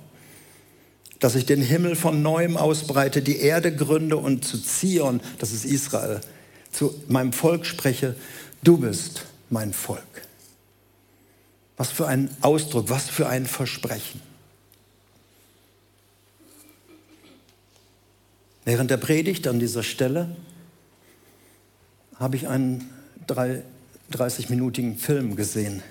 dass 1.20 1.34
ich 1.34 1.46
den 1.46 1.62
Himmel 1.62 1.96
von 1.96 2.22
neuem 2.22 2.56
ausbreite, 2.56 3.22
die 3.22 3.38
Erde 3.38 3.74
gründe 3.74 4.16
und 4.16 4.44
zu 4.44 4.58
Zion, 4.58 5.20
das 5.38 5.52
ist 5.52 5.64
Israel, 5.64 6.20
zu 6.70 6.94
meinem 7.08 7.32
Volk 7.32 7.66
spreche. 7.66 8.14
Du 8.62 8.76
bist 8.76 9.24
mein 9.48 9.72
Volk. 9.72 10.02
Was 11.76 11.90
für 11.90 12.06
ein 12.06 12.30
Ausdruck, 12.42 12.90
was 12.90 13.08
für 13.08 13.26
ein 13.28 13.46
Versprechen. 13.46 14.20
Während 18.66 18.90
der 18.90 18.98
Predigt 18.98 19.48
an 19.48 19.58
dieser 19.58 19.82
Stelle 19.82 20.36
habe 22.18 22.36
ich 22.36 22.46
einen 22.46 22.90
30-minütigen 23.30 24.96
Film 24.96 25.36
gesehen, 25.36 25.82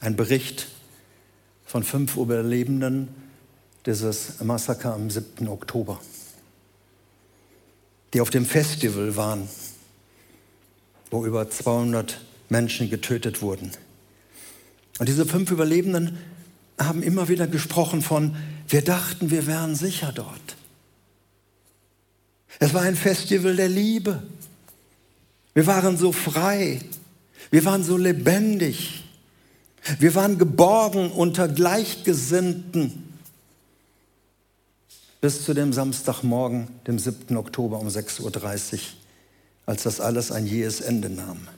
ein 0.00 0.16
Bericht 0.16 0.68
von 1.66 1.82
fünf 1.82 2.16
Überlebenden 2.16 3.08
dieses 3.86 4.40
Massaker 4.42 4.94
am 4.94 5.10
7. 5.10 5.48
Oktober, 5.48 6.00
die 8.12 8.20
auf 8.20 8.30
dem 8.30 8.46
Festival 8.46 9.16
waren, 9.16 9.48
wo 11.10 11.24
über 11.24 11.50
200 11.50 12.20
Menschen 12.48 12.90
getötet 12.90 13.42
wurden. 13.42 13.72
Und 14.98 15.08
diese 15.08 15.26
fünf 15.26 15.50
Überlebenden 15.50 16.18
haben 16.78 17.02
immer 17.02 17.28
wieder 17.28 17.46
gesprochen 17.46 18.02
von, 18.02 18.36
wir 18.68 18.82
dachten, 18.82 19.30
wir 19.30 19.46
wären 19.46 19.74
sicher 19.74 20.12
dort. 20.14 20.56
Es 22.58 22.74
war 22.74 22.82
ein 22.82 22.96
Festival 22.96 23.56
der 23.56 23.68
Liebe. 23.68 24.22
Wir 25.58 25.66
waren 25.66 25.96
so 25.96 26.12
frei. 26.12 26.80
Wir 27.50 27.64
waren 27.64 27.82
so 27.82 27.96
lebendig. 27.96 29.02
Wir 29.98 30.14
waren 30.14 30.38
geborgen 30.38 31.10
unter 31.10 31.48
Gleichgesinnten. 31.48 33.12
Bis 35.20 35.44
zu 35.44 35.54
dem 35.54 35.72
Samstagmorgen, 35.72 36.68
dem 36.86 37.00
7. 37.00 37.36
Oktober 37.36 37.80
um 37.80 37.88
6.30 37.88 38.74
Uhr, 38.74 38.80
als 39.66 39.82
das 39.82 40.00
alles 40.00 40.30
ein 40.30 40.46
jähes 40.46 40.80
Ende 40.80 41.10
nahm 41.10 41.48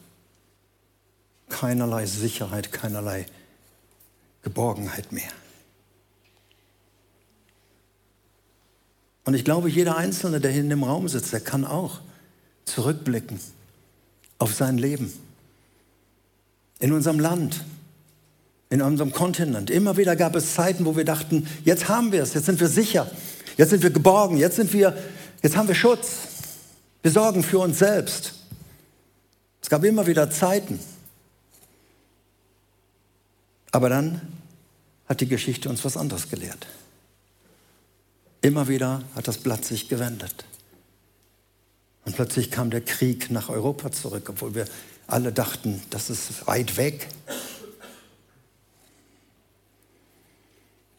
keinerlei 1.50 2.06
Sicherheit, 2.06 2.72
keinerlei 2.72 3.26
Geborgenheit 4.40 5.12
mehr. 5.12 5.30
Und 9.26 9.34
ich 9.34 9.44
glaube, 9.44 9.68
jeder 9.68 9.98
Einzelne, 9.98 10.40
der 10.40 10.52
hier 10.52 10.62
in 10.62 10.70
dem 10.70 10.84
Raum 10.84 11.06
sitzt, 11.06 11.34
der 11.34 11.40
kann 11.40 11.66
auch 11.66 12.00
zurückblicken 12.64 13.38
auf 14.40 14.54
sein 14.54 14.78
Leben. 14.78 15.12
In 16.80 16.92
unserem 16.92 17.20
Land, 17.20 17.62
in 18.70 18.82
unserem 18.82 19.12
Kontinent. 19.12 19.70
Immer 19.70 19.96
wieder 19.96 20.16
gab 20.16 20.34
es 20.34 20.54
Zeiten, 20.54 20.84
wo 20.86 20.96
wir 20.96 21.04
dachten, 21.04 21.46
jetzt 21.64 21.88
haben 21.88 22.10
wir 22.10 22.22
es, 22.22 22.34
jetzt 22.34 22.46
sind 22.46 22.58
wir 22.58 22.68
sicher, 22.68 23.08
jetzt 23.56 23.70
sind 23.70 23.82
wir 23.82 23.90
geborgen, 23.90 24.38
jetzt 24.38 24.56
sind 24.56 24.72
wir, 24.72 24.96
jetzt 25.42 25.56
haben 25.56 25.68
wir 25.68 25.74
Schutz. 25.74 26.08
Wir 27.02 27.10
sorgen 27.10 27.42
für 27.42 27.58
uns 27.58 27.78
selbst. 27.78 28.34
Es 29.62 29.68
gab 29.68 29.84
immer 29.84 30.06
wieder 30.06 30.30
Zeiten, 30.30 30.80
aber 33.72 33.88
dann 33.88 34.20
hat 35.06 35.20
die 35.20 35.28
Geschichte 35.28 35.68
uns 35.68 35.84
was 35.84 35.96
anderes 35.96 36.28
gelehrt. 36.28 36.66
Immer 38.40 38.68
wieder 38.68 39.02
hat 39.14 39.28
das 39.28 39.38
Blatt 39.38 39.64
sich 39.64 39.88
gewendet. 39.88 40.44
Und 42.04 42.16
plötzlich 42.16 42.50
kam 42.50 42.70
der 42.70 42.80
Krieg 42.80 43.30
nach 43.30 43.48
Europa 43.48 43.92
zurück, 43.92 44.28
obwohl 44.30 44.54
wir 44.54 44.66
alle 45.06 45.32
dachten, 45.32 45.82
das 45.90 46.10
ist 46.10 46.46
weit 46.46 46.76
weg. 46.76 47.08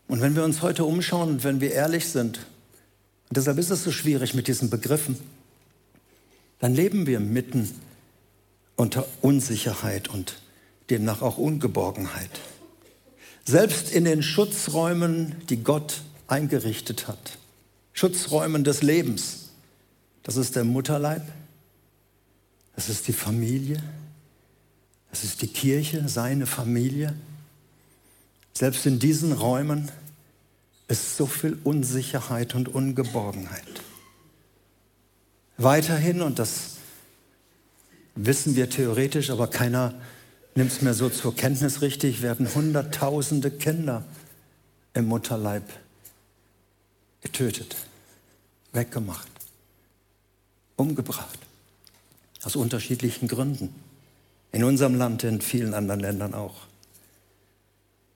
Und 0.07 0.21
wenn 0.21 0.35
wir 0.35 0.43
uns 0.43 0.61
heute 0.61 0.83
umschauen 0.83 1.29
und 1.29 1.43
wenn 1.43 1.61
wir 1.61 1.71
ehrlich 1.71 2.09
sind, 2.09 2.45
deshalb 3.29 3.57
ist 3.57 3.69
es 3.69 3.83
so 3.83 3.91
schwierig 3.91 4.33
mit 4.33 4.47
diesen 4.47 4.69
Begriffen, 4.69 5.17
dann 6.59 6.75
leben 6.75 7.07
wir 7.07 7.19
mitten 7.19 7.73
unter 8.75 9.07
Unsicherheit 9.21 10.09
und 10.09 10.41
demnach 10.89 11.21
auch 11.21 11.37
Ungeborgenheit. 11.37 12.29
Selbst 13.45 13.91
in 13.91 14.05
den 14.05 14.21
Schutzräumen, 14.21 15.35
die 15.49 15.63
Gott 15.63 16.01
eingerichtet 16.27 17.07
hat, 17.07 17.37
Schutzräumen 17.93 18.63
des 18.63 18.81
Lebens, 18.81 19.50
das 20.23 20.37
ist 20.37 20.55
der 20.55 20.63
Mutterleib, 20.63 21.23
das 22.75 22.89
ist 22.89 23.07
die 23.07 23.13
Familie, 23.13 23.81
das 25.09 25.23
ist 25.23 25.41
die 25.41 25.47
Kirche, 25.47 26.07
seine 26.07 26.45
Familie. 26.45 27.13
Selbst 28.53 28.85
in 28.85 28.99
diesen 28.99 29.33
Räumen 29.33 29.91
ist 30.87 31.17
so 31.17 31.25
viel 31.25 31.57
Unsicherheit 31.63 32.55
und 32.55 32.67
Ungeborgenheit. 32.69 33.81
Weiterhin, 35.57 36.21
und 36.21 36.39
das 36.39 36.77
wissen 38.15 38.55
wir 38.55 38.69
theoretisch, 38.69 39.29
aber 39.29 39.47
keiner 39.47 39.93
nimmt 40.55 40.71
es 40.71 40.81
mir 40.81 40.93
so 40.93 41.09
zur 41.09 41.35
Kenntnis 41.35 41.81
richtig, 41.81 42.21
werden 42.21 42.53
Hunderttausende 42.53 43.51
Kinder 43.51 44.03
im 44.93 45.05
Mutterleib 45.05 45.63
getötet, 47.21 47.75
weggemacht, 48.73 49.30
umgebracht. 50.81 51.39
Aus 52.43 52.55
unterschiedlichen 52.55 53.27
Gründen. 53.27 53.73
In 54.51 54.63
unserem 54.63 54.95
Land, 54.95 55.23
in 55.23 55.41
vielen 55.41 55.73
anderen 55.73 56.01
Ländern 56.01 56.33
auch. 56.33 56.67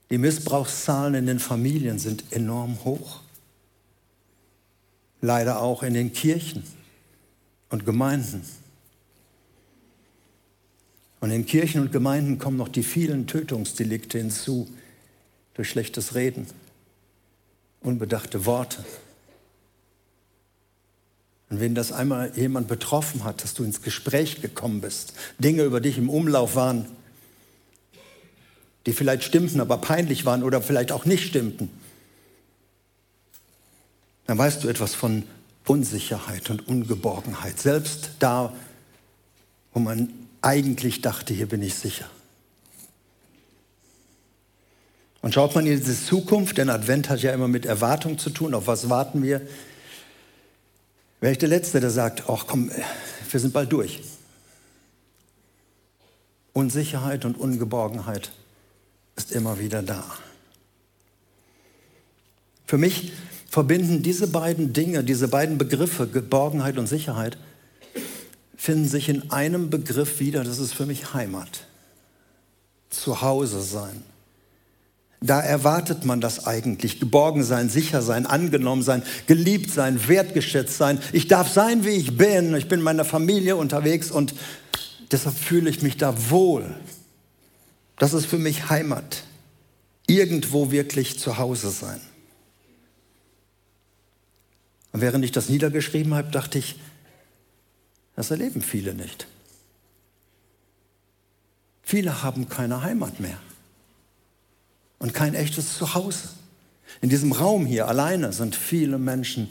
Die 0.10 0.17
Missbrauchszahlen 0.17 1.15
in 1.15 1.25
den 1.25 1.39
Familien 1.39 2.00
sind 2.00 2.31
enorm 2.31 2.84
hoch. 2.84 3.22
Leider 5.22 5.62
auch 5.62 5.81
in 5.81 5.93
den 5.93 6.13
Kirchen 6.13 6.63
und 7.69 7.86
Gemeinden. 7.86 8.41
Und 11.22 11.31
in 11.31 11.45
Kirchen 11.45 11.81
und 11.81 11.91
Gemeinden 11.91 12.38
kommen 12.38 12.57
noch 12.57 12.67
die 12.67 12.84
vielen 12.84 13.25
Tötungsdelikte 13.25 14.17
hinzu 14.17 14.69
durch 15.55 15.69
schlechtes 15.69 16.13
Reden, 16.13 16.45
unbedachte 17.81 18.45
Worte. 18.45 18.86
Und 21.55 21.62
wenn 21.62 21.74
das 21.74 21.93
einmal 21.93 22.33
jemand 22.35 22.67
betroffen 22.67 23.24
hat, 23.24 23.41
dass 23.41 23.53
du 23.53 23.63
ins 23.63 23.81
Gespräch 23.81 24.41
gekommen 24.41 24.81
bist, 24.81 25.13
Dinge 25.39 25.63
über 25.63 25.79
dich 25.79 25.97
im 25.97 26.09
Umlauf 26.09 26.57
waren, 26.57 26.85
die 28.85 28.91
vielleicht 28.91 29.24
stimmten, 29.24 29.62
aber 29.62 29.77
peinlich 29.77 30.25
waren 30.25 30.43
oder 30.43 30.62
vielleicht 30.62 30.91
auch 30.91 31.05
nicht 31.05 31.25
stimmten, 31.25 31.69
dann 34.27 34.38
weißt 34.38 34.65
du 34.65 34.67
etwas 34.67 34.95
von 34.95 35.24
Unsicherheit 35.65 36.50
und 36.50 36.67
Ungeborgenheit. 36.67 37.57
Selbst 37.57 38.09
da, 38.19 38.51
wo 39.74 39.79
man 39.79 40.09
eigentlich 40.41 41.00
dachte, 41.00 41.33
hier 41.33 41.47
bin 41.47 41.62
ich 41.62 41.75
sicher. 41.75 42.09
Und 45.21 45.33
schaut 45.33 45.55
man 45.55 45.65
in 45.65 45.79
diese 45.79 46.05
Zukunft, 46.05 46.57
denn 46.57 46.69
Advent 46.69 47.09
hat 47.09 47.21
ja 47.21 47.31
immer 47.31 47.47
mit 47.47 47.65
Erwartung 47.65 48.17
zu 48.17 48.29
tun, 48.29 48.53
auf 48.53 48.67
was 48.67 48.89
warten 48.89 49.24
wir? 49.24 49.39
Wäre 51.19 51.31
ich 51.31 51.38
der 51.38 51.50
Letzte, 51.50 51.79
der 51.79 51.89
sagt, 51.89 52.24
ach 52.29 52.45
komm, 52.48 52.69
wir 53.29 53.39
sind 53.39 53.53
bald 53.53 53.72
durch. 53.72 54.01
Unsicherheit 56.53 57.25
und 57.25 57.38
Ungeborgenheit 57.38 58.31
ist 59.15 59.31
immer 59.31 59.60
wieder 59.60 59.81
da. 59.81 60.03
Für 62.65 62.77
mich 62.77 63.12
verbinden 63.50 64.03
diese 64.03 64.27
beiden 64.27 64.74
Dinge, 64.74 65.03
diese 65.03 65.27
beiden 65.27 65.57
Begriffe, 65.57 66.07
Geborgenheit 66.07 66.77
und 66.77 66.88
Sicherheit, 66.88 67.38
finden 68.55 68.88
sich 68.88 69.10
in 69.10 69.31
einem 69.31 69.69
Begriff 69.69 70.19
wieder, 70.19 70.43
das 70.43 70.60
ist 70.60 70.74
für 70.74 70.86
mich 70.86 71.13
Heimat. 71.13 71.67
Zuhause 72.89 73.62
sein. 73.62 74.03
Da 75.22 75.39
erwartet 75.41 76.05
man 76.05 76.22
das 76.22 76.45
eigentlich. 76.45 77.00
Geborgen 77.00 77.43
sein, 77.43 77.69
sicher 77.69 78.01
sein, 78.01 78.25
angenommen 78.25 78.84
sein, 78.84 79.03
geliebt 79.27 79.72
sein, 79.72 80.07
wertgeschätzt 80.07 80.77
sein. 80.77 81.00
Ich 81.13 81.27
darf 81.27 81.50
sein, 81.51 81.86
wie 81.86 81.91
ich 81.91 82.17
bin. 82.17 82.55
Ich 82.55 82.67
bin 82.67 82.79
in 82.79 82.84
meiner 82.84 83.05
Familie 83.05 83.55
unterwegs 83.55 84.12
und 84.12 84.36
deshalb 85.12 85.38
fühle 85.38 85.69
ich 85.69 85.81
mich 85.81 85.98
da 85.98 86.29
wohl. 86.29 86.75
Das 87.98 88.13
ist 88.13 88.25
für 88.25 88.38
mich 88.38 88.69
Heimat. 88.69 89.24
Irgendwo 90.07 90.72
wirklich 90.72 91.17
zu 91.17 91.38
Hause 91.38 91.69
sein. 91.72 92.01
Und 94.91 95.01
während 95.01 95.25
ich 95.25 95.31
das 95.31 95.50
niedergeschrieben 95.50 96.13
habe, 96.13 96.29
dachte 96.29 96.60
ich, 96.60 96.75
das 98.15 98.31
erleben 98.31 98.62
viele 98.62 98.93
nicht. 98.93 99.27
Viele 101.81 102.24
haben 102.24 102.48
keine 102.48 102.81
Heimat 102.81 103.19
mehr 103.19 103.39
und 104.99 105.13
kein 105.13 105.35
echtes 105.35 105.77
Zuhause. 105.77 106.29
In 107.01 107.09
diesem 107.09 107.31
Raum 107.31 107.65
hier 107.65 107.87
alleine 107.87 108.33
sind 108.33 108.55
viele 108.55 108.97
Menschen, 108.97 109.49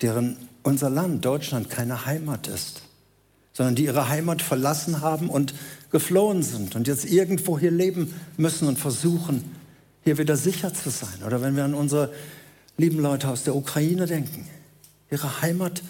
deren 0.00 0.36
unser 0.62 0.90
Land, 0.90 1.24
Deutschland, 1.24 1.70
keine 1.70 2.06
Heimat 2.06 2.46
ist, 2.46 2.82
sondern 3.52 3.74
die 3.74 3.84
ihre 3.84 4.08
Heimat 4.08 4.42
verlassen 4.42 5.00
haben 5.00 5.30
und 5.30 5.54
geflohen 5.90 6.42
sind 6.42 6.76
und 6.76 6.86
jetzt 6.86 7.06
irgendwo 7.06 7.58
hier 7.58 7.70
leben 7.70 8.14
müssen 8.36 8.68
und 8.68 8.78
versuchen, 8.78 9.56
hier 10.04 10.18
wieder 10.18 10.36
sicher 10.36 10.72
zu 10.72 10.90
sein. 10.90 11.22
Oder 11.26 11.42
wenn 11.42 11.56
wir 11.56 11.64
an 11.64 11.74
unsere 11.74 12.12
lieben 12.76 13.00
Leute 13.00 13.28
aus 13.28 13.44
der 13.44 13.56
Ukraine 13.56 14.06
denken, 14.06 14.46
ihre 15.10 15.40
Heimat 15.40 15.82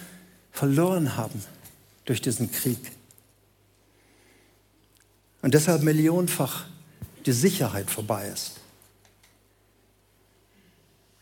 verloren 0.53 1.17
haben 1.17 1.43
durch 2.05 2.21
diesen 2.21 2.51
Krieg. 2.51 2.79
Und 5.43 5.55
deshalb 5.55 5.83
millionenfach 5.83 6.65
die 7.27 7.33
Sicherheit 7.33 7.91
vorbei 7.91 8.29
ist. 8.29 8.58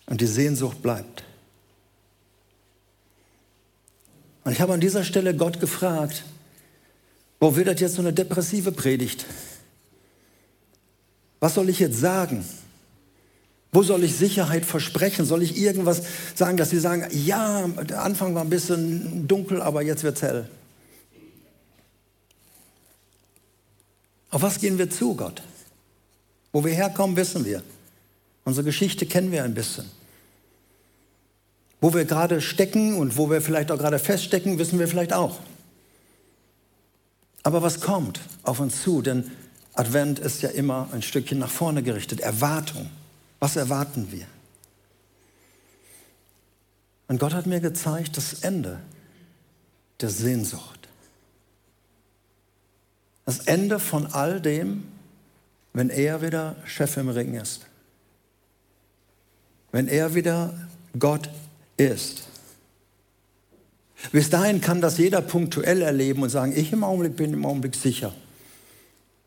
Und 0.06 0.20
die 0.20 0.26
Sehnsucht 0.26 0.82
bleibt. 0.82 1.24
Und 4.44 4.52
ich 4.52 4.60
habe 4.60 4.72
an 4.72 4.80
dieser 4.80 5.02
Stelle 5.02 5.34
Gott 5.34 5.58
gefragt, 5.58 6.24
wo 7.40 7.56
wird 7.56 7.66
das 7.66 7.80
jetzt 7.80 7.94
so 7.96 8.02
eine 8.02 8.12
depressive 8.12 8.72
Predigt? 8.72 9.26
Was 11.40 11.54
soll 11.54 11.68
ich 11.68 11.80
jetzt 11.80 11.98
sagen? 11.98 12.44
Wo 13.72 13.82
soll 13.82 14.04
ich 14.04 14.16
Sicherheit 14.16 14.64
versprechen? 14.64 15.26
Soll 15.26 15.42
ich 15.42 15.58
irgendwas 15.58 16.02
sagen, 16.34 16.56
dass 16.56 16.70
sie 16.70 16.78
sagen, 16.78 17.06
ja, 17.12 17.66
der 17.66 18.02
Anfang 18.02 18.34
war 18.34 18.42
ein 18.42 18.48
bisschen 18.48 19.28
dunkel, 19.28 19.60
aber 19.60 19.82
jetzt 19.82 20.02
wird 20.02 20.16
es 20.16 20.22
hell? 20.22 20.48
Auf 24.30 24.42
was 24.42 24.60
gehen 24.60 24.78
wir 24.78 24.88
zu, 24.88 25.14
Gott? 25.14 25.42
Wo 26.52 26.64
wir 26.64 26.72
herkommen, 26.72 27.16
wissen 27.16 27.44
wir. 27.44 27.62
Unsere 28.46 28.64
Geschichte 28.64 29.06
kennen 29.06 29.32
wir 29.32 29.42
ein 29.42 29.54
bisschen. 29.54 29.90
Wo 31.80 31.92
wir 31.92 32.04
gerade 32.04 32.40
stecken 32.40 32.96
und 32.96 33.16
wo 33.16 33.28
wir 33.28 33.42
vielleicht 33.42 33.72
auch 33.72 33.76
gerade 33.76 33.98
feststecken, 33.98 34.60
wissen 34.60 34.78
wir 34.78 34.86
vielleicht 34.86 35.12
auch. 35.12 35.40
Aber 37.42 37.60
was 37.62 37.80
kommt 37.80 38.20
auf 38.44 38.60
uns 38.60 38.82
zu? 38.82 39.02
Denn 39.02 39.32
Advent 39.74 40.20
ist 40.20 40.42
ja 40.42 40.50
immer 40.50 40.88
ein 40.92 41.02
Stückchen 41.02 41.40
nach 41.40 41.50
vorne 41.50 41.82
gerichtet. 41.82 42.20
Erwartung. 42.20 42.88
Was 43.40 43.56
erwarten 43.56 44.12
wir? 44.12 44.26
Und 47.08 47.18
Gott 47.18 47.34
hat 47.34 47.46
mir 47.46 47.58
gezeigt 47.58 48.16
das 48.16 48.44
Ende 48.44 48.78
der 50.00 50.10
Sehnsucht. 50.10 50.88
Das 53.24 53.40
Ende 53.40 53.80
von 53.80 54.06
all 54.06 54.40
dem, 54.40 54.84
wenn 55.72 55.90
er 55.90 56.22
wieder 56.22 56.54
Chef 56.64 56.96
im 56.96 57.08
Ring 57.08 57.34
ist. 57.34 57.65
Wenn 59.76 59.88
er 59.88 60.14
wieder 60.14 60.54
Gott 60.98 61.28
ist. 61.76 62.22
Bis 64.10 64.30
dahin 64.30 64.62
kann 64.62 64.80
das 64.80 64.96
jeder 64.96 65.20
punktuell 65.20 65.82
erleben 65.82 66.22
und 66.22 66.30
sagen, 66.30 66.54
ich 66.56 66.72
im 66.72 66.82
Augenblick 66.82 67.14
bin 67.14 67.34
im 67.34 67.44
Augenblick 67.44 67.74
sicher 67.74 68.14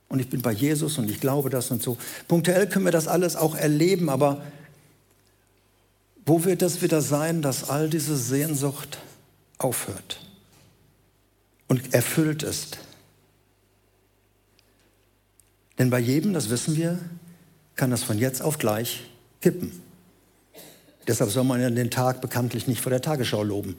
und 0.08 0.18
ich 0.18 0.28
bin 0.28 0.42
bei 0.42 0.52
Jesus 0.52 0.98
und 0.98 1.08
ich 1.08 1.20
glaube 1.20 1.52
das 1.52 1.70
und 1.70 1.84
so. 1.84 2.00
Punktuell 2.28 2.68
können 2.68 2.86
wir 2.86 2.92
das 2.92 3.08
alles 3.08 3.36
auch 3.36 3.54
erleben, 3.54 4.10
aber 4.10 4.44
wo 6.26 6.44
wird 6.46 6.64
es 6.64 6.82
wieder 6.82 7.04
sein, 7.04 7.44
dass 7.44 7.70
all 7.70 7.88
diese 7.88 8.18
Sehnsucht 8.18 8.98
aufhört 9.60 10.20
und 11.68 11.94
erfüllt 11.94 12.42
ist? 12.42 12.80
Denn 15.78 15.92
bei 15.92 16.00
jedem, 16.00 16.34
das 16.34 16.50
wissen 16.50 16.76
wir, 16.76 16.98
kann 17.76 17.92
das 17.92 18.02
von 18.02 18.18
jetzt 18.18 18.42
auf 18.42 18.58
gleich 18.58 19.04
kippen. 19.42 19.88
Deshalb 21.10 21.32
soll 21.32 21.44
man 21.44 21.60
ja 21.60 21.72
den 21.72 21.90
Tag 21.90 22.22
bekanntlich 22.22 22.68
nicht 22.68 22.82
vor 22.82 22.92
der 22.92 23.02
Tagesschau 23.02 23.42
loben 23.42 23.76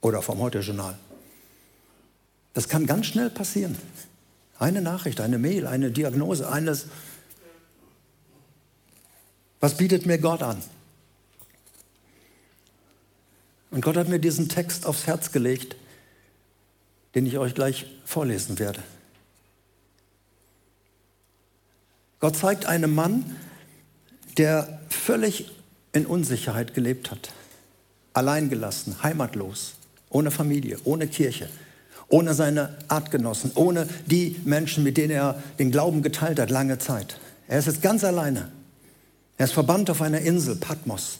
oder 0.00 0.22
vom 0.22 0.38
Heute-Journal. 0.38 0.96
Das 2.54 2.70
kann 2.70 2.86
ganz 2.86 3.04
schnell 3.04 3.28
passieren. 3.28 3.76
Eine 4.58 4.80
Nachricht, 4.80 5.20
eine 5.20 5.36
Mail, 5.36 5.66
eine 5.66 5.90
Diagnose, 5.90 6.48
eines. 6.50 6.86
Was 9.60 9.76
bietet 9.76 10.06
mir 10.06 10.16
Gott 10.16 10.42
an? 10.42 10.62
Und 13.70 13.82
Gott 13.82 13.98
hat 13.98 14.08
mir 14.08 14.18
diesen 14.18 14.48
Text 14.48 14.86
aufs 14.86 15.06
Herz 15.06 15.30
gelegt, 15.30 15.76
den 17.14 17.26
ich 17.26 17.36
euch 17.36 17.54
gleich 17.54 17.84
vorlesen 18.06 18.58
werde. 18.58 18.82
Gott 22.18 22.34
zeigt 22.34 22.64
einem 22.64 22.94
Mann, 22.94 23.36
der 24.38 24.80
völlig 24.88 25.52
in 25.96 26.06
Unsicherheit 26.06 26.74
gelebt 26.74 27.10
hat, 27.10 27.30
alleingelassen, 28.12 29.02
heimatlos, 29.02 29.74
ohne 30.10 30.30
Familie, 30.30 30.78
ohne 30.84 31.06
Kirche, 31.06 31.48
ohne 32.08 32.34
seine 32.34 32.76
Artgenossen, 32.88 33.50
ohne 33.54 33.88
die 34.06 34.36
Menschen, 34.44 34.84
mit 34.84 34.96
denen 34.96 35.10
er 35.10 35.42
den 35.58 35.70
Glauben 35.70 36.02
geteilt 36.02 36.38
hat, 36.38 36.50
lange 36.50 36.78
Zeit. 36.78 37.18
Er 37.48 37.58
ist 37.58 37.66
jetzt 37.66 37.82
ganz 37.82 38.04
alleine. 38.04 38.50
Er 39.38 39.46
ist 39.46 39.52
verbannt 39.52 39.90
auf 39.90 40.02
einer 40.02 40.20
Insel, 40.20 40.56
Patmos. 40.56 41.18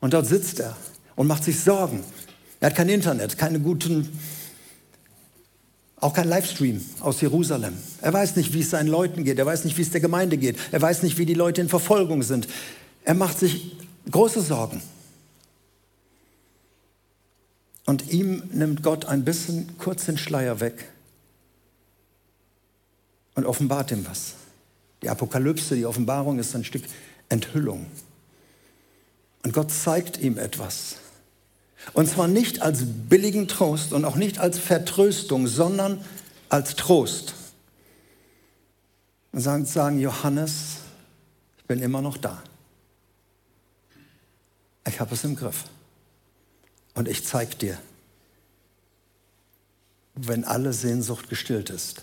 Und 0.00 0.12
dort 0.12 0.26
sitzt 0.26 0.60
er 0.60 0.76
und 1.14 1.26
macht 1.26 1.44
sich 1.44 1.60
Sorgen. 1.60 2.00
Er 2.60 2.70
hat 2.70 2.76
kein 2.76 2.88
Internet, 2.88 3.38
keine 3.38 3.60
guten, 3.60 4.18
auch 5.98 6.12
kein 6.12 6.28
Livestream 6.28 6.84
aus 7.00 7.20
Jerusalem. 7.20 7.74
Er 8.02 8.12
weiß 8.12 8.36
nicht, 8.36 8.52
wie 8.52 8.60
es 8.60 8.70
seinen 8.70 8.88
Leuten 8.88 9.24
geht. 9.24 9.38
Er 9.38 9.46
weiß 9.46 9.64
nicht, 9.64 9.78
wie 9.78 9.82
es 9.82 9.90
der 9.90 10.00
Gemeinde 10.00 10.36
geht. 10.36 10.56
Er 10.72 10.82
weiß 10.82 11.02
nicht, 11.02 11.18
wie 11.18 11.26
die 11.26 11.34
Leute 11.34 11.60
in 11.60 11.68
Verfolgung 11.68 12.22
sind. 12.22 12.48
Er 13.06 13.14
macht 13.14 13.38
sich 13.38 13.76
große 14.10 14.42
Sorgen. 14.42 14.82
Und 17.86 18.10
ihm 18.10 18.42
nimmt 18.52 18.82
Gott 18.82 19.04
ein 19.04 19.24
bisschen 19.24 19.78
kurz 19.78 20.06
den 20.06 20.18
Schleier 20.18 20.58
weg 20.58 20.90
und 23.36 23.46
offenbart 23.46 23.92
ihm 23.92 24.04
was. 24.08 24.34
Die 25.02 25.08
Apokalypse, 25.08 25.76
die 25.76 25.86
Offenbarung 25.86 26.40
ist 26.40 26.56
ein 26.56 26.64
Stück 26.64 26.82
Enthüllung. 27.28 27.86
Und 29.44 29.52
Gott 29.52 29.70
zeigt 29.70 30.18
ihm 30.18 30.36
etwas. 30.36 30.96
Und 31.92 32.08
zwar 32.08 32.26
nicht 32.26 32.60
als 32.60 32.82
billigen 32.84 33.46
Trost 33.46 33.92
und 33.92 34.04
auch 34.04 34.16
nicht 34.16 34.40
als 34.40 34.58
Vertröstung, 34.58 35.46
sondern 35.46 36.04
als 36.48 36.74
Trost. 36.74 37.34
Und 39.30 39.38
sagen, 39.42 39.64
sagen 39.64 40.00
Johannes, 40.00 40.78
ich 41.58 41.64
bin 41.66 41.80
immer 41.80 42.02
noch 42.02 42.16
da. 42.16 42.42
Ich 44.86 45.00
habe 45.00 45.14
es 45.14 45.24
im 45.24 45.36
Griff. 45.36 45.64
Und 46.94 47.08
ich 47.08 47.24
zeige 47.24 47.56
dir, 47.56 47.78
wenn 50.14 50.44
alle 50.44 50.72
Sehnsucht 50.72 51.28
gestillt 51.28 51.70
ist. 51.70 52.02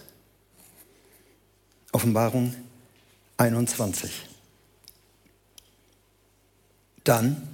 Offenbarung 1.92 2.54
21. 3.38 4.30
Dann, 7.04 7.48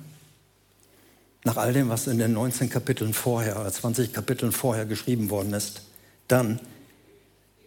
nach 1.44 1.58
all 1.58 1.74
dem, 1.74 1.89
was 1.89 2.08
in 2.08 2.18
den 2.18 2.34
19 2.34 2.70
Kapiteln 2.70 3.13
vorher 3.13 3.60
oder 3.60 3.72
20 3.72 4.13
Kapiteln 4.13 4.52
vorher 4.52 4.86
geschrieben 4.86 5.30
worden 5.30 5.54
ist, 5.54 5.84
dann 6.28 6.60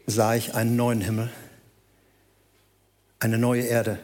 sah 0.06 0.34
ich 0.34 0.54
einen 0.54 0.76
neuen 0.76 1.00
Himmel, 1.00 1.30
eine 3.18 3.38
neue 3.38 3.62
Erde. 3.62 3.98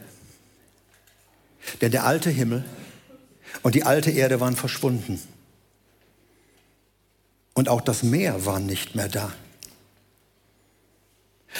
Denn 1.81 1.91
der 1.91 2.05
alte 2.05 2.29
Himmel 2.29 2.65
und 3.63 3.75
die 3.75 3.83
alte 3.83 4.11
Erde 4.11 4.39
waren 4.39 4.55
verschwunden 4.55 5.19
und 7.59 7.67
auch 7.67 7.81
das 7.81 8.03
Meer 8.03 8.45
war 8.45 8.61
nicht 8.61 8.95
mehr 8.95 9.09
da. 9.09 9.33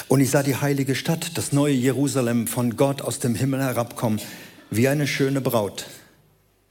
Und 0.07 0.21
ich 0.21 0.31
sah 0.31 0.43
die 0.43 0.55
heilige 0.55 0.95
Stadt, 0.95 1.37
das 1.37 1.51
neue 1.51 1.73
Jerusalem, 1.73 2.47
von 2.47 2.77
Gott 2.77 3.01
aus 3.01 3.19
dem 3.19 3.35
Himmel 3.35 3.61
herabkommen, 3.61 4.21
wie 4.69 4.87
eine 4.87 5.07
schöne 5.07 5.41
Braut, 5.41 5.87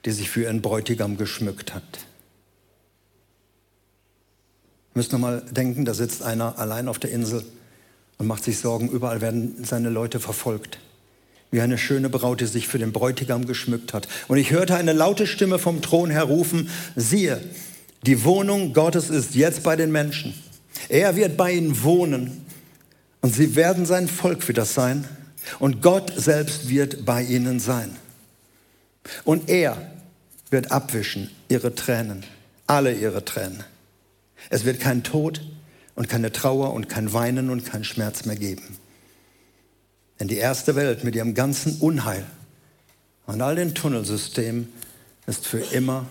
die 0.06 0.12
sich 0.12 0.30
für 0.30 0.44
ihren 0.44 0.62
Bräutigam 0.62 1.18
geschmückt 1.18 1.74
hat. 1.74 1.82
Ihr 4.94 5.00
müsst 5.00 5.12
mal 5.12 5.42
denken, 5.50 5.84
da 5.84 5.92
sitzt 5.92 6.22
einer 6.22 6.58
allein 6.58 6.88
auf 6.88 6.98
der 6.98 7.10
Insel 7.10 7.44
und 8.16 8.26
macht 8.26 8.44
sich 8.44 8.58
Sorgen, 8.58 8.88
überall 8.88 9.20
werden 9.20 9.62
seine 9.62 9.90
Leute 9.90 10.20
verfolgt. 10.20 10.78
Wie 11.50 11.60
eine 11.60 11.78
schöne 11.78 12.08
Braut, 12.08 12.40
die 12.40 12.46
sich 12.46 12.68
für 12.68 12.78
den 12.78 12.92
Bräutigam 12.92 13.46
geschmückt 13.46 13.94
hat. 13.94 14.08
Und 14.28 14.38
ich 14.38 14.50
hörte 14.50 14.76
eine 14.76 14.92
laute 14.92 15.26
Stimme 15.26 15.58
vom 15.58 15.80
Thron 15.80 16.10
her 16.10 16.24
rufen, 16.24 16.68
siehe, 16.94 17.40
die 18.04 18.24
Wohnung 18.24 18.74
Gottes 18.74 19.10
ist 19.10 19.34
jetzt 19.34 19.62
bei 19.62 19.76
den 19.76 19.90
Menschen. 19.90 20.34
Er 20.88 21.16
wird 21.16 21.36
bei 21.36 21.52
ihnen 21.52 21.82
wohnen 21.82 22.44
und 23.20 23.34
sie 23.34 23.56
werden 23.56 23.86
sein 23.86 24.08
Volk 24.08 24.46
wieder 24.48 24.64
sein 24.64 25.04
und 25.58 25.82
Gott 25.82 26.12
selbst 26.14 26.68
wird 26.68 27.04
bei 27.04 27.22
ihnen 27.22 27.60
sein. 27.60 27.96
Und 29.24 29.48
er 29.48 29.90
wird 30.50 30.70
abwischen 30.70 31.30
ihre 31.48 31.74
Tränen, 31.74 32.24
alle 32.66 32.92
ihre 32.92 33.24
Tränen. 33.24 33.64
Es 34.50 34.64
wird 34.64 34.80
kein 34.80 35.02
Tod 35.02 35.40
und 35.94 36.08
keine 36.08 36.30
Trauer 36.30 36.72
und 36.74 36.88
kein 36.88 37.12
Weinen 37.12 37.50
und 37.50 37.64
kein 37.64 37.84
Schmerz 37.84 38.24
mehr 38.24 38.36
geben. 38.36 38.76
Denn 40.20 40.28
die 40.28 40.36
erste 40.36 40.74
Welt 40.74 41.04
mit 41.04 41.14
ihrem 41.14 41.34
ganzen 41.34 41.78
Unheil 41.78 42.26
und 43.26 43.40
all 43.40 43.56
den 43.56 43.74
Tunnelsystemen 43.74 44.72
ist 45.26 45.46
für 45.46 45.60
immer 45.60 46.06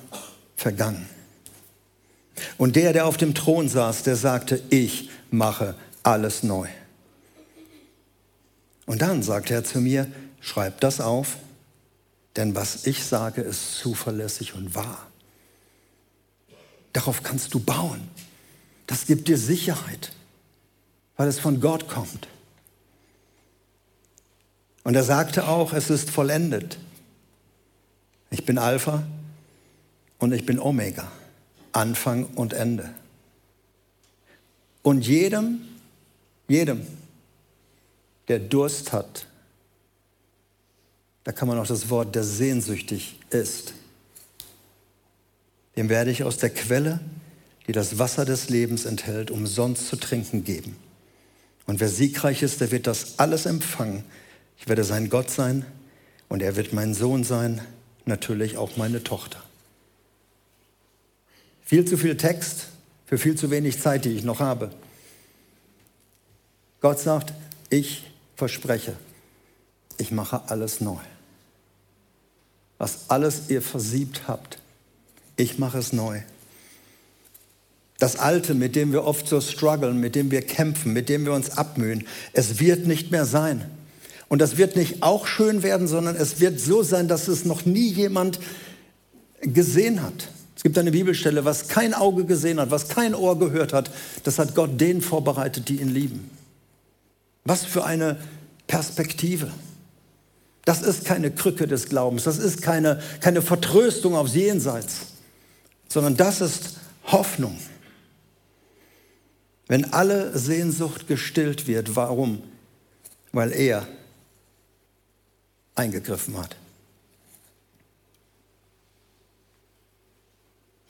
vergangen. 0.55 1.09
Und 2.57 2.75
der, 2.75 2.93
der 2.93 3.05
auf 3.05 3.17
dem 3.17 3.33
Thron 3.33 3.67
saß, 3.67 4.03
der 4.03 4.15
sagte, 4.15 4.61
ich 4.69 5.09
mache 5.31 5.75
alles 6.03 6.43
neu. 6.43 6.67
Und 8.85 9.01
dann 9.01 9.23
sagte 9.23 9.53
er 9.53 9.63
zu 9.63 9.81
mir, 9.81 10.07
schreib 10.39 10.79
das 10.79 11.01
auf, 11.01 11.37
denn 12.35 12.55
was 12.55 12.85
ich 12.85 13.03
sage, 13.03 13.41
ist 13.41 13.73
zuverlässig 13.73 14.53
und 14.53 14.75
wahr. 14.75 15.07
Darauf 16.93 17.23
kannst 17.23 17.53
du 17.53 17.59
bauen. 17.59 18.07
Das 18.85 19.05
gibt 19.05 19.27
dir 19.27 19.37
Sicherheit, 19.37 20.13
weil 21.17 21.27
es 21.27 21.39
von 21.39 21.59
Gott 21.59 21.89
kommt. 21.89 22.27
Und 24.87 24.95
er 24.95 25.03
sagte 25.03 25.49
auch, 25.49 25.73
es 25.73 25.89
ist 25.89 26.09
vollendet. 26.09 26.77
Ich 28.29 28.45
bin 28.45 28.57
Alpha 28.57 29.03
und 30.17 30.31
ich 30.31 30.45
bin 30.45 30.61
Omega, 30.61 31.11
Anfang 31.73 32.23
und 32.23 32.53
Ende. 32.53 32.89
Und 34.83 35.05
jedem, 35.05 35.59
jedem, 36.47 36.87
der 38.29 38.39
Durst 38.39 38.93
hat, 38.93 39.27
da 41.25 41.33
kann 41.33 41.49
man 41.49 41.59
auch 41.59 41.67
das 41.67 41.89
Wort, 41.89 42.15
der 42.15 42.23
sehnsüchtig 42.23 43.19
ist, 43.29 43.73
dem 45.75 45.89
werde 45.89 46.11
ich 46.11 46.23
aus 46.23 46.37
der 46.37 46.51
Quelle, 46.51 47.01
die 47.67 47.73
das 47.73 47.99
Wasser 47.99 48.23
des 48.23 48.47
Lebens 48.47 48.85
enthält, 48.85 49.31
umsonst 49.31 49.89
zu 49.89 49.97
trinken 49.97 50.45
geben. 50.45 50.77
Und 51.65 51.81
wer 51.81 51.89
siegreich 51.89 52.41
ist, 52.41 52.61
der 52.61 52.71
wird 52.71 52.87
das 52.87 53.19
alles 53.19 53.45
empfangen, 53.45 54.05
ich 54.57 54.67
werde 54.67 54.83
sein 54.83 55.09
Gott 55.09 55.29
sein 55.29 55.65
und 56.29 56.41
er 56.41 56.55
wird 56.55 56.73
mein 56.73 56.93
Sohn 56.93 57.23
sein, 57.23 57.61
natürlich 58.05 58.57
auch 58.57 58.77
meine 58.77 59.03
Tochter. 59.03 59.41
Viel 61.63 61.85
zu 61.85 61.97
viel 61.97 62.17
Text 62.17 62.67
für 63.05 63.17
viel 63.17 63.35
zu 63.35 63.51
wenig 63.51 63.79
Zeit, 63.79 64.05
die 64.05 64.11
ich 64.11 64.23
noch 64.23 64.39
habe. 64.39 64.71
Gott 66.81 66.99
sagt, 66.99 67.33
ich 67.69 68.05
verspreche, 68.35 68.95
ich 69.97 70.11
mache 70.11 70.43
alles 70.47 70.79
neu. 70.79 70.99
Was 72.77 73.09
alles 73.09 73.49
ihr 73.49 73.61
versiebt 73.61 74.27
habt, 74.27 74.59
ich 75.35 75.57
mache 75.57 75.79
es 75.79 75.93
neu. 75.93 76.21
Das 77.97 78.17
Alte, 78.17 78.53
mit 78.53 78.75
dem 78.75 78.91
wir 78.91 79.05
oft 79.05 79.27
so 79.27 79.41
strugglen, 79.41 79.99
mit 79.99 80.13
dem 80.15 80.29
wir 80.29 80.43
kämpfen, 80.43 80.93
mit 80.93 81.09
dem 81.09 81.25
wir 81.25 81.33
uns 81.33 81.57
abmühen, 81.57 82.05
es 82.33 82.59
wird 82.59 82.85
nicht 82.85 83.11
mehr 83.11 83.25
sein. 83.25 83.69
Und 84.29 84.39
das 84.39 84.57
wird 84.57 84.75
nicht 84.75 85.03
auch 85.03 85.25
schön 85.25 85.63
werden, 85.63 85.87
sondern 85.87 86.15
es 86.15 86.39
wird 86.39 86.59
so 86.59 86.83
sein, 86.83 87.07
dass 87.07 87.27
es 87.27 87.45
noch 87.45 87.65
nie 87.65 87.89
jemand 87.89 88.39
gesehen 89.41 90.01
hat. 90.01 90.29
Es 90.55 90.63
gibt 90.63 90.77
eine 90.77 90.91
Bibelstelle, 90.91 91.45
was 91.45 91.67
kein 91.67 91.93
Auge 91.93 92.25
gesehen 92.25 92.59
hat, 92.59 92.71
was 92.71 92.89
kein 92.89 93.13
Ohr 93.13 93.37
gehört 93.37 93.73
hat, 93.73 93.91
das 94.23 94.39
hat 94.39 94.55
Gott 94.55 94.81
denen 94.81 95.01
vorbereitet, 95.01 95.69
die 95.69 95.79
ihn 95.79 95.89
lieben. 95.89 96.29
Was 97.45 97.63
für 97.63 97.85
eine 97.85 98.17
Perspektive. 98.65 99.51
Das 100.65 100.81
ist 100.81 101.05
keine 101.05 101.31
Krücke 101.31 101.67
des 101.67 101.87
Glaubens, 101.87 102.23
das 102.23 102.39
ist 102.39 102.61
keine, 102.61 102.99
keine 103.21 103.41
Vertröstung 103.41 104.15
aufs 104.15 104.33
Jenseits, 104.33 105.13
sondern 105.87 106.17
das 106.17 106.41
ist 106.41 106.77
Hoffnung. 107.05 107.57
Wenn 109.67 109.93
alle 109.93 110.37
Sehnsucht 110.37 111.07
gestillt 111.07 111.67
wird, 111.67 111.95
warum? 111.95 112.41
Weil 113.31 113.53
er 113.53 113.87
eingegriffen 115.77 116.37
hat. 116.37 116.55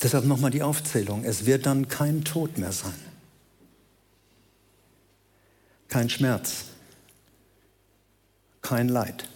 Deshalb 0.01 0.25
nochmal 0.25 0.51
die 0.51 0.61
Aufzählung. 0.61 1.23
Es 1.23 1.45
wird 1.45 1.65
dann 1.65 1.87
kein 1.87 2.23
Tod 2.23 2.57
mehr 2.57 2.71
sein. 2.71 2.93
Kein 5.87 6.09
Schmerz. 6.09 6.65
Kein 8.61 8.89
Leid. 8.89 9.27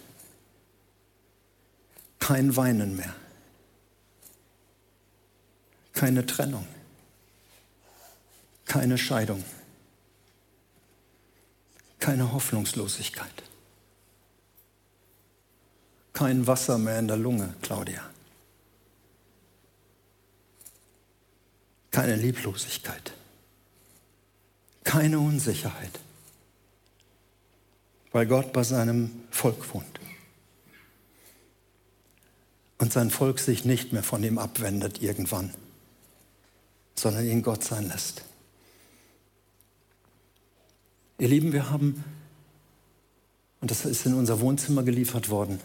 Kein 2.18 2.54
Weinen 2.56 2.96
mehr. 2.96 3.14
Keine 5.92 6.24
Trennung. 6.26 6.66
Keine 8.64 8.96
Scheidung. 8.96 9.44
Keine 11.98 12.32
Hoffnungslosigkeit 12.32 13.42
kein 16.12 16.46
Wasser 16.46 16.78
mehr 16.78 16.98
in 16.98 17.08
der 17.08 17.16
Lunge, 17.16 17.54
Claudia. 17.62 18.02
Keine 21.90 22.16
Lieblosigkeit. 22.16 23.12
Keine 24.84 25.18
Unsicherheit. 25.20 26.00
Weil 28.10 28.26
Gott 28.26 28.52
bei 28.52 28.62
seinem 28.62 29.10
Volk 29.30 29.72
wohnt. 29.72 30.00
Und 32.78 32.92
sein 32.92 33.10
Volk 33.10 33.38
sich 33.38 33.64
nicht 33.64 33.92
mehr 33.92 34.02
von 34.02 34.24
ihm 34.24 34.38
abwendet 34.38 35.00
irgendwann, 35.00 35.54
sondern 36.96 37.24
ihn 37.24 37.42
Gott 37.42 37.62
sein 37.62 37.88
lässt. 37.88 38.24
Ihr 41.18 41.28
Lieben, 41.28 41.52
wir 41.52 41.70
haben, 41.70 42.02
und 43.60 43.70
das 43.70 43.84
ist 43.84 44.04
in 44.04 44.14
unser 44.14 44.40
Wohnzimmer 44.40 44.82
geliefert 44.82 45.28
worden, 45.28 45.60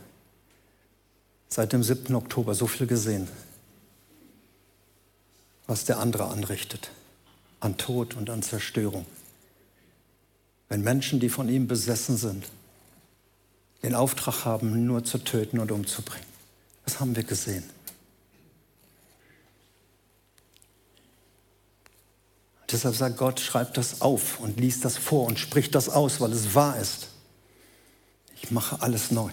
seit 1.49 1.73
dem 1.73 1.83
7. 1.83 2.13
Oktober 2.15 2.53
so 2.53 2.67
viel 2.67 2.87
gesehen, 2.87 3.27
was 5.65 5.85
der 5.85 5.99
andere 5.99 6.25
anrichtet 6.25 6.91
an 7.59 7.77
Tod 7.77 8.15
und 8.15 8.29
an 8.29 8.43
Zerstörung. 8.43 9.05
Wenn 10.69 10.81
Menschen, 10.81 11.19
die 11.19 11.29
von 11.29 11.49
ihm 11.49 11.67
besessen 11.67 12.17
sind, 12.17 12.45
den 13.83 13.95
Auftrag 13.95 14.45
haben, 14.45 14.85
nur 14.85 15.03
zu 15.03 15.17
töten 15.17 15.59
und 15.59 15.71
umzubringen. 15.71 16.25
Das 16.85 16.99
haben 16.99 17.15
wir 17.15 17.23
gesehen. 17.23 17.63
Deshalb 22.71 22.95
sagt 22.95 23.17
Gott, 23.17 23.39
schreibt 23.39 23.77
das 23.77 24.01
auf 24.01 24.39
und 24.39 24.59
liest 24.59 24.83
das 24.83 24.97
vor 24.97 25.25
und 25.25 25.39
spricht 25.39 25.73
das 25.73 25.87
aus, 25.87 26.19
weil 26.19 26.33
es 26.33 26.53
wahr 26.53 26.77
ist. 26.77 27.07
Ich 28.41 28.51
mache 28.51 28.81
alles 28.81 29.09
neu. 29.09 29.31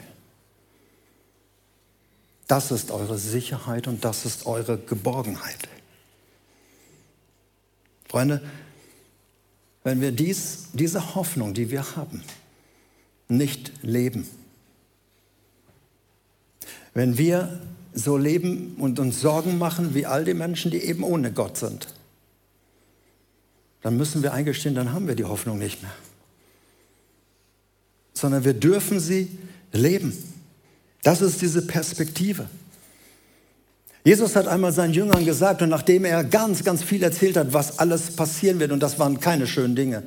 Das 2.46 2.70
ist 2.70 2.90
eure 2.90 3.18
Sicherheit 3.18 3.88
und 3.88 4.04
das 4.04 4.24
ist 4.24 4.46
eure 4.46 4.78
Geborgenheit. 4.78 5.68
Freunde, 8.08 8.42
wenn 9.82 10.00
wir 10.00 10.12
dies, 10.12 10.68
diese 10.72 11.14
Hoffnung, 11.14 11.54
die 11.54 11.70
wir 11.70 11.96
haben, 11.96 12.22
nicht 13.28 13.72
leben, 13.82 14.28
wenn 16.92 17.18
wir 17.18 17.60
so 17.92 18.16
leben 18.16 18.76
und 18.78 18.98
uns 18.98 19.20
Sorgen 19.20 19.58
machen 19.58 19.94
wie 19.94 20.06
all 20.06 20.24
die 20.24 20.34
Menschen, 20.34 20.70
die 20.70 20.78
eben 20.78 21.02
ohne 21.02 21.32
Gott 21.32 21.56
sind, 21.58 21.88
dann 23.82 23.96
müssen 23.96 24.22
wir 24.22 24.32
eingestehen, 24.32 24.74
dann 24.74 24.92
haben 24.92 25.06
wir 25.06 25.14
die 25.14 25.24
Hoffnung 25.24 25.58
nicht 25.58 25.82
mehr. 25.82 25.92
Sondern 28.14 28.44
wir 28.44 28.54
dürfen 28.54 29.00
sie 29.00 29.36
leben. 29.72 30.16
Das 31.04 31.20
ist 31.20 31.40
diese 31.42 31.62
Perspektive. 31.62 32.48
Jesus 34.04 34.36
hat 34.36 34.48
einmal 34.48 34.72
seinen 34.72 34.92
Jüngern 34.92 35.24
gesagt, 35.24 35.62
und 35.62 35.68
nachdem 35.68 36.04
er 36.04 36.24
ganz, 36.24 36.64
ganz 36.64 36.82
viel 36.82 37.02
erzählt 37.02 37.36
hat, 37.36 37.52
was 37.52 37.78
alles 37.78 38.16
passieren 38.16 38.58
wird, 38.58 38.72
und 38.72 38.80
das 38.80 38.98
waren 38.98 39.20
keine 39.20 39.46
schönen 39.46 39.76
Dinge. 39.76 40.02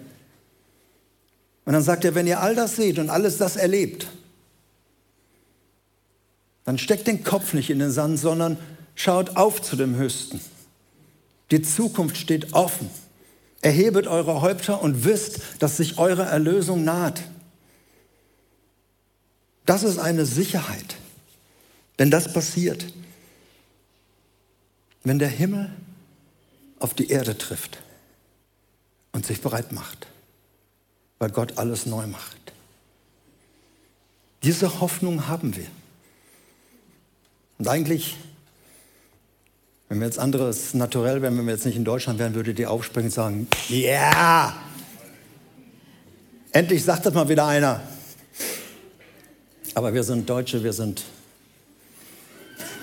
Und 1.65 1.73
dann 1.73 1.81
sagt 1.81 2.03
er, 2.03 2.15
wenn 2.15 2.27
ihr 2.27 2.41
all 2.41 2.55
das 2.55 2.75
seht 2.75 2.99
und 2.99 3.09
alles 3.09 3.37
das 3.37 3.55
erlebt, 3.55 4.07
dann 6.65 6.77
steckt 6.77 7.07
den 7.07 7.23
Kopf 7.23 7.53
nicht 7.53 7.69
in 7.69 7.79
den 7.79 7.91
Sand, 7.91 8.19
sondern 8.19 8.57
schaut 8.95 9.35
auf 9.37 9.61
zu 9.61 9.75
dem 9.75 9.95
Höchsten. 9.95 10.41
Die 11.51 11.61
Zukunft 11.61 12.17
steht 12.17 12.53
offen. 12.53 12.89
Erhebet 13.61 14.07
eure 14.07 14.41
Häupter 14.41 14.81
und 14.81 15.05
wisst, 15.05 15.39
dass 15.59 15.77
sich 15.77 15.97
eure 15.97 16.23
Erlösung 16.23 16.83
naht. 16.83 17.21
Das 19.67 19.83
ist 19.83 19.99
eine 19.99 20.25
Sicherheit. 20.25 20.95
Wenn 21.97 22.09
das 22.09 22.31
passiert, 22.31 22.85
wenn 25.03 25.19
der 25.19 25.27
Himmel 25.27 25.69
auf 26.79 26.93
die 26.93 27.09
Erde 27.09 27.37
trifft 27.37 27.79
und 29.11 29.25
sich 29.25 29.41
bereit 29.41 29.73
macht, 29.73 30.07
weil 31.19 31.31
Gott 31.31 31.57
alles 31.57 31.85
neu 31.85 32.07
macht. 32.07 32.37
Diese 34.43 34.79
Hoffnung 34.79 35.27
haben 35.27 35.55
wir. 35.55 35.67
Und 37.57 37.67
eigentlich, 37.67 38.15
wenn 39.89 39.99
wir 39.99 40.07
jetzt 40.07 40.19
anderes 40.19 40.75
naturell 40.75 41.21
wären, 41.21 41.37
wenn 41.37 41.45
wir 41.45 41.53
jetzt 41.53 41.65
nicht 41.65 41.75
in 41.75 41.83
Deutschland 41.83 42.19
wären, 42.19 42.35
würde 42.35 42.53
die 42.53 42.67
aufspringen 42.67 43.07
und 43.07 43.13
sagen, 43.13 43.47
ja, 43.67 43.75
yeah! 43.77 44.55
endlich 46.53 46.85
sagt 46.85 47.05
das 47.05 47.13
mal 47.13 47.27
wieder 47.27 47.47
einer. 47.47 47.81
Aber 49.77 49.93
wir 49.93 50.03
sind 50.03 50.27
Deutsche, 50.27 50.63
wir 50.63 50.73
sind, 50.73 51.03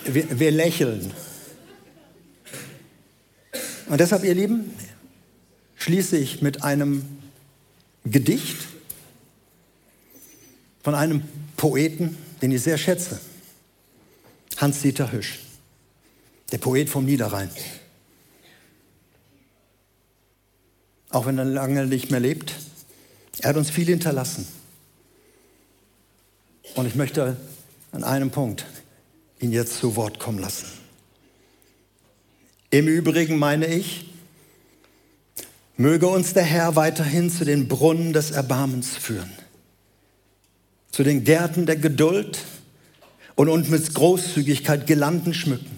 wir, 0.05 0.39
wir 0.39 0.53
lächeln. 0.53 1.13
Und 3.89 4.01
deshalb, 4.01 4.23
ihr 4.23 4.37
Lieben, 4.37 4.73
schließe 5.75 6.17
ich 6.17 6.41
mit 6.41 6.63
einem 6.63 7.05
Gedicht 8.05 8.59
von 10.85 10.95
einem 10.95 11.25
Poeten, 11.57 12.17
den 12.41 12.53
ich 12.53 12.63
sehr 12.63 12.79
schätze, 12.79 13.21
Hans-Dieter 14.59 15.11
Hüsch, 15.11 15.41
der 16.53 16.59
Poet 16.59 16.89
vom 16.89 17.07
Niederrhein. 17.07 17.51
Auch 21.11 21.27
wenn 21.27 21.39
er 21.39 21.45
lange 21.45 21.89
nicht 21.89 22.13
mehr 22.13 22.21
lebt, 22.21 22.55
er 23.41 23.49
hat 23.49 23.57
uns 23.57 23.71
viel 23.71 23.87
hinterlassen. 23.87 24.47
Und 26.75 26.87
ich 26.87 26.95
möchte 26.95 27.37
an 27.93 28.03
einem 28.03 28.31
Punkt 28.31 28.65
ihn 29.39 29.53
jetzt 29.53 29.79
zu 29.79 29.97
Wort 29.97 30.19
kommen 30.19 30.39
lassen. 30.39 30.67
Im 32.71 32.89
Übrigen 32.89 33.39
meine 33.39 33.67
ich, 33.67 34.07
möge 35.77 36.09
uns 36.09 36.33
der 36.35 36.43
Herr 36.43 36.75
weiterhin 36.75 37.31
zu 37.31 37.45
den 37.45 37.69
Brunnen 37.69 38.13
des 38.13 38.31
Erbarmens 38.33 38.97
führen, 38.97 39.31
zu 40.91 41.05
den 41.05 41.23
Gärten 41.23 41.67
der 41.67 41.77
Geduld 41.77 42.39
und 43.37 43.49
uns 43.49 43.69
mit 43.69 43.95
Großzügigkeit 43.95 44.87
Gelanden 44.87 45.35
schmücken. 45.35 45.71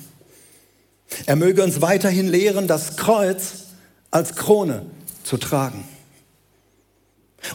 Er 1.27 1.37
möge 1.37 1.63
uns 1.63 1.81
weiterhin 1.81 2.29
lehren, 2.29 2.67
das 2.67 2.97
Kreuz 2.97 3.67
als 4.11 4.35
Krone 4.37 4.87
zu 5.23 5.37
tragen 5.37 5.85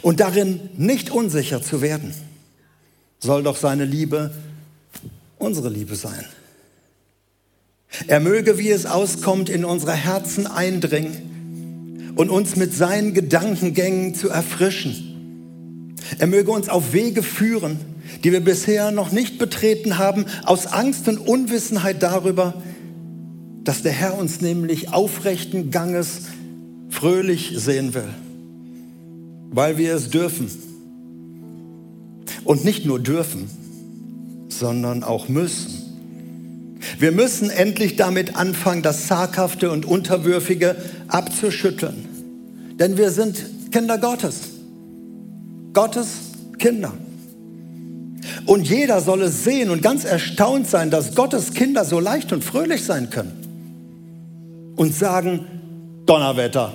und 0.02 0.20
darin 0.20 0.70
nicht 0.76 1.10
unsicher 1.10 1.62
zu 1.62 1.80
werden, 1.80 2.14
soll 3.22 3.42
doch 3.44 3.56
seine 3.56 3.84
Liebe 3.84 4.32
unsere 5.38 5.68
Liebe 5.68 5.94
sein. 5.94 6.24
Er 8.06 8.20
möge, 8.20 8.58
wie 8.58 8.70
es 8.70 8.86
auskommt, 8.86 9.48
in 9.48 9.64
unsere 9.64 9.92
Herzen 9.92 10.46
eindringen 10.46 12.12
und 12.16 12.30
uns 12.30 12.56
mit 12.56 12.74
seinen 12.74 13.14
Gedankengängen 13.14 14.14
zu 14.14 14.28
erfrischen. 14.28 15.94
Er 16.18 16.26
möge 16.26 16.50
uns 16.50 16.68
auf 16.68 16.92
Wege 16.92 17.22
führen, 17.22 17.78
die 18.24 18.32
wir 18.32 18.40
bisher 18.40 18.90
noch 18.90 19.12
nicht 19.12 19.38
betreten 19.38 19.98
haben, 19.98 20.26
aus 20.44 20.66
Angst 20.66 21.08
und 21.08 21.18
Unwissenheit 21.18 22.02
darüber, 22.02 22.54
dass 23.62 23.82
der 23.82 23.92
Herr 23.92 24.18
uns 24.18 24.40
nämlich 24.40 24.92
aufrechten 24.92 25.70
Ganges 25.70 26.22
fröhlich 26.88 27.52
sehen 27.56 27.94
will, 27.94 28.08
weil 29.50 29.78
wir 29.78 29.94
es 29.94 30.10
dürfen. 30.10 30.50
Und 32.44 32.64
nicht 32.64 32.86
nur 32.86 32.98
dürfen, 32.98 33.50
sondern 34.48 35.02
auch 35.02 35.28
müssen. 35.28 35.82
Wir 36.98 37.12
müssen 37.12 37.50
endlich 37.50 37.96
damit 37.96 38.36
anfangen, 38.36 38.82
das 38.82 39.06
Zaghafte 39.06 39.70
und 39.70 39.84
Unterwürfige 39.84 40.76
abzuschütteln. 41.08 42.06
Denn 42.78 42.96
wir 42.96 43.10
sind 43.10 43.70
Kinder 43.70 43.98
Gottes. 43.98 44.40
Gottes 45.72 46.08
Kinder. 46.58 46.92
Und 48.46 48.68
jeder 48.68 49.00
soll 49.00 49.22
es 49.22 49.44
sehen 49.44 49.70
und 49.70 49.82
ganz 49.82 50.04
erstaunt 50.04 50.68
sein, 50.68 50.90
dass 50.90 51.14
Gottes 51.14 51.54
Kinder 51.54 51.84
so 51.84 52.00
leicht 52.00 52.32
und 52.32 52.44
fröhlich 52.44 52.84
sein 52.84 53.10
können. 53.10 54.74
Und 54.76 54.94
sagen, 54.94 55.46
Donnerwetter. 56.06 56.74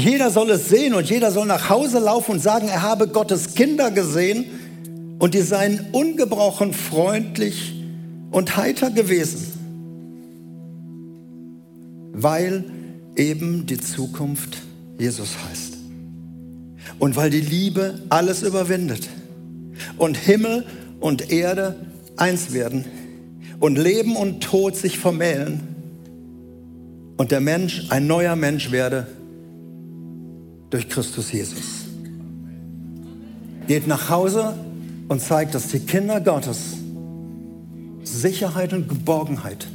Jeder 0.00 0.30
soll 0.30 0.48
es 0.50 0.70
sehen 0.70 0.94
und 0.94 1.10
jeder 1.10 1.30
soll 1.30 1.46
nach 1.46 1.68
Hause 1.68 1.98
laufen 1.98 2.32
und 2.32 2.40
sagen, 2.40 2.68
er 2.68 2.80
habe 2.80 3.06
Gottes 3.06 3.54
Kinder 3.54 3.90
gesehen 3.90 4.46
und 5.18 5.34
die 5.34 5.42
seien 5.42 5.88
ungebrochen 5.92 6.72
freundlich 6.72 7.74
und 8.30 8.56
heiter 8.56 8.90
gewesen, 8.90 9.52
weil 12.14 12.64
eben 13.14 13.66
die 13.66 13.78
Zukunft 13.78 14.56
Jesus 14.98 15.32
heißt. 15.50 15.74
Und 16.98 17.16
weil 17.16 17.28
die 17.28 17.42
Liebe 17.42 18.00
alles 18.08 18.42
überwindet 18.42 19.06
und 19.98 20.16
Himmel 20.16 20.64
und 21.00 21.30
Erde 21.30 21.76
eins 22.16 22.54
werden 22.54 22.86
und 23.58 23.76
Leben 23.76 24.16
und 24.16 24.42
Tod 24.42 24.76
sich 24.76 24.98
vermählen 24.98 25.60
und 27.18 27.32
der 27.32 27.40
Mensch 27.40 27.84
ein 27.90 28.06
neuer 28.06 28.34
Mensch 28.34 28.70
werde 28.70 29.06
durch 30.70 30.88
Christus 30.88 31.32
Jesus. 31.32 31.86
Geht 33.66 33.86
nach 33.86 34.08
Hause 34.08 34.54
und 35.08 35.20
zeigt, 35.20 35.54
dass 35.54 35.68
die 35.68 35.80
Kinder 35.80 36.20
Gottes 36.20 36.76
Sicherheit 38.04 38.72
und 38.72 38.88
Geborgenheit 38.88 39.66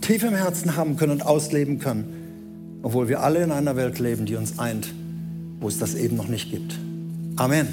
tief 0.00 0.22
im 0.22 0.34
Herzen 0.34 0.76
haben 0.76 0.96
können 0.96 1.12
und 1.12 1.22
ausleben 1.26 1.78
können, 1.78 2.78
obwohl 2.82 3.08
wir 3.08 3.20
alle 3.22 3.42
in 3.42 3.52
einer 3.52 3.76
Welt 3.76 3.98
leben, 3.98 4.26
die 4.26 4.36
uns 4.36 4.58
eint, 4.58 4.92
wo 5.60 5.68
es 5.68 5.78
das 5.78 5.94
eben 5.94 6.16
noch 6.16 6.28
nicht 6.28 6.50
gibt. 6.50 6.78
Amen. 7.36 7.68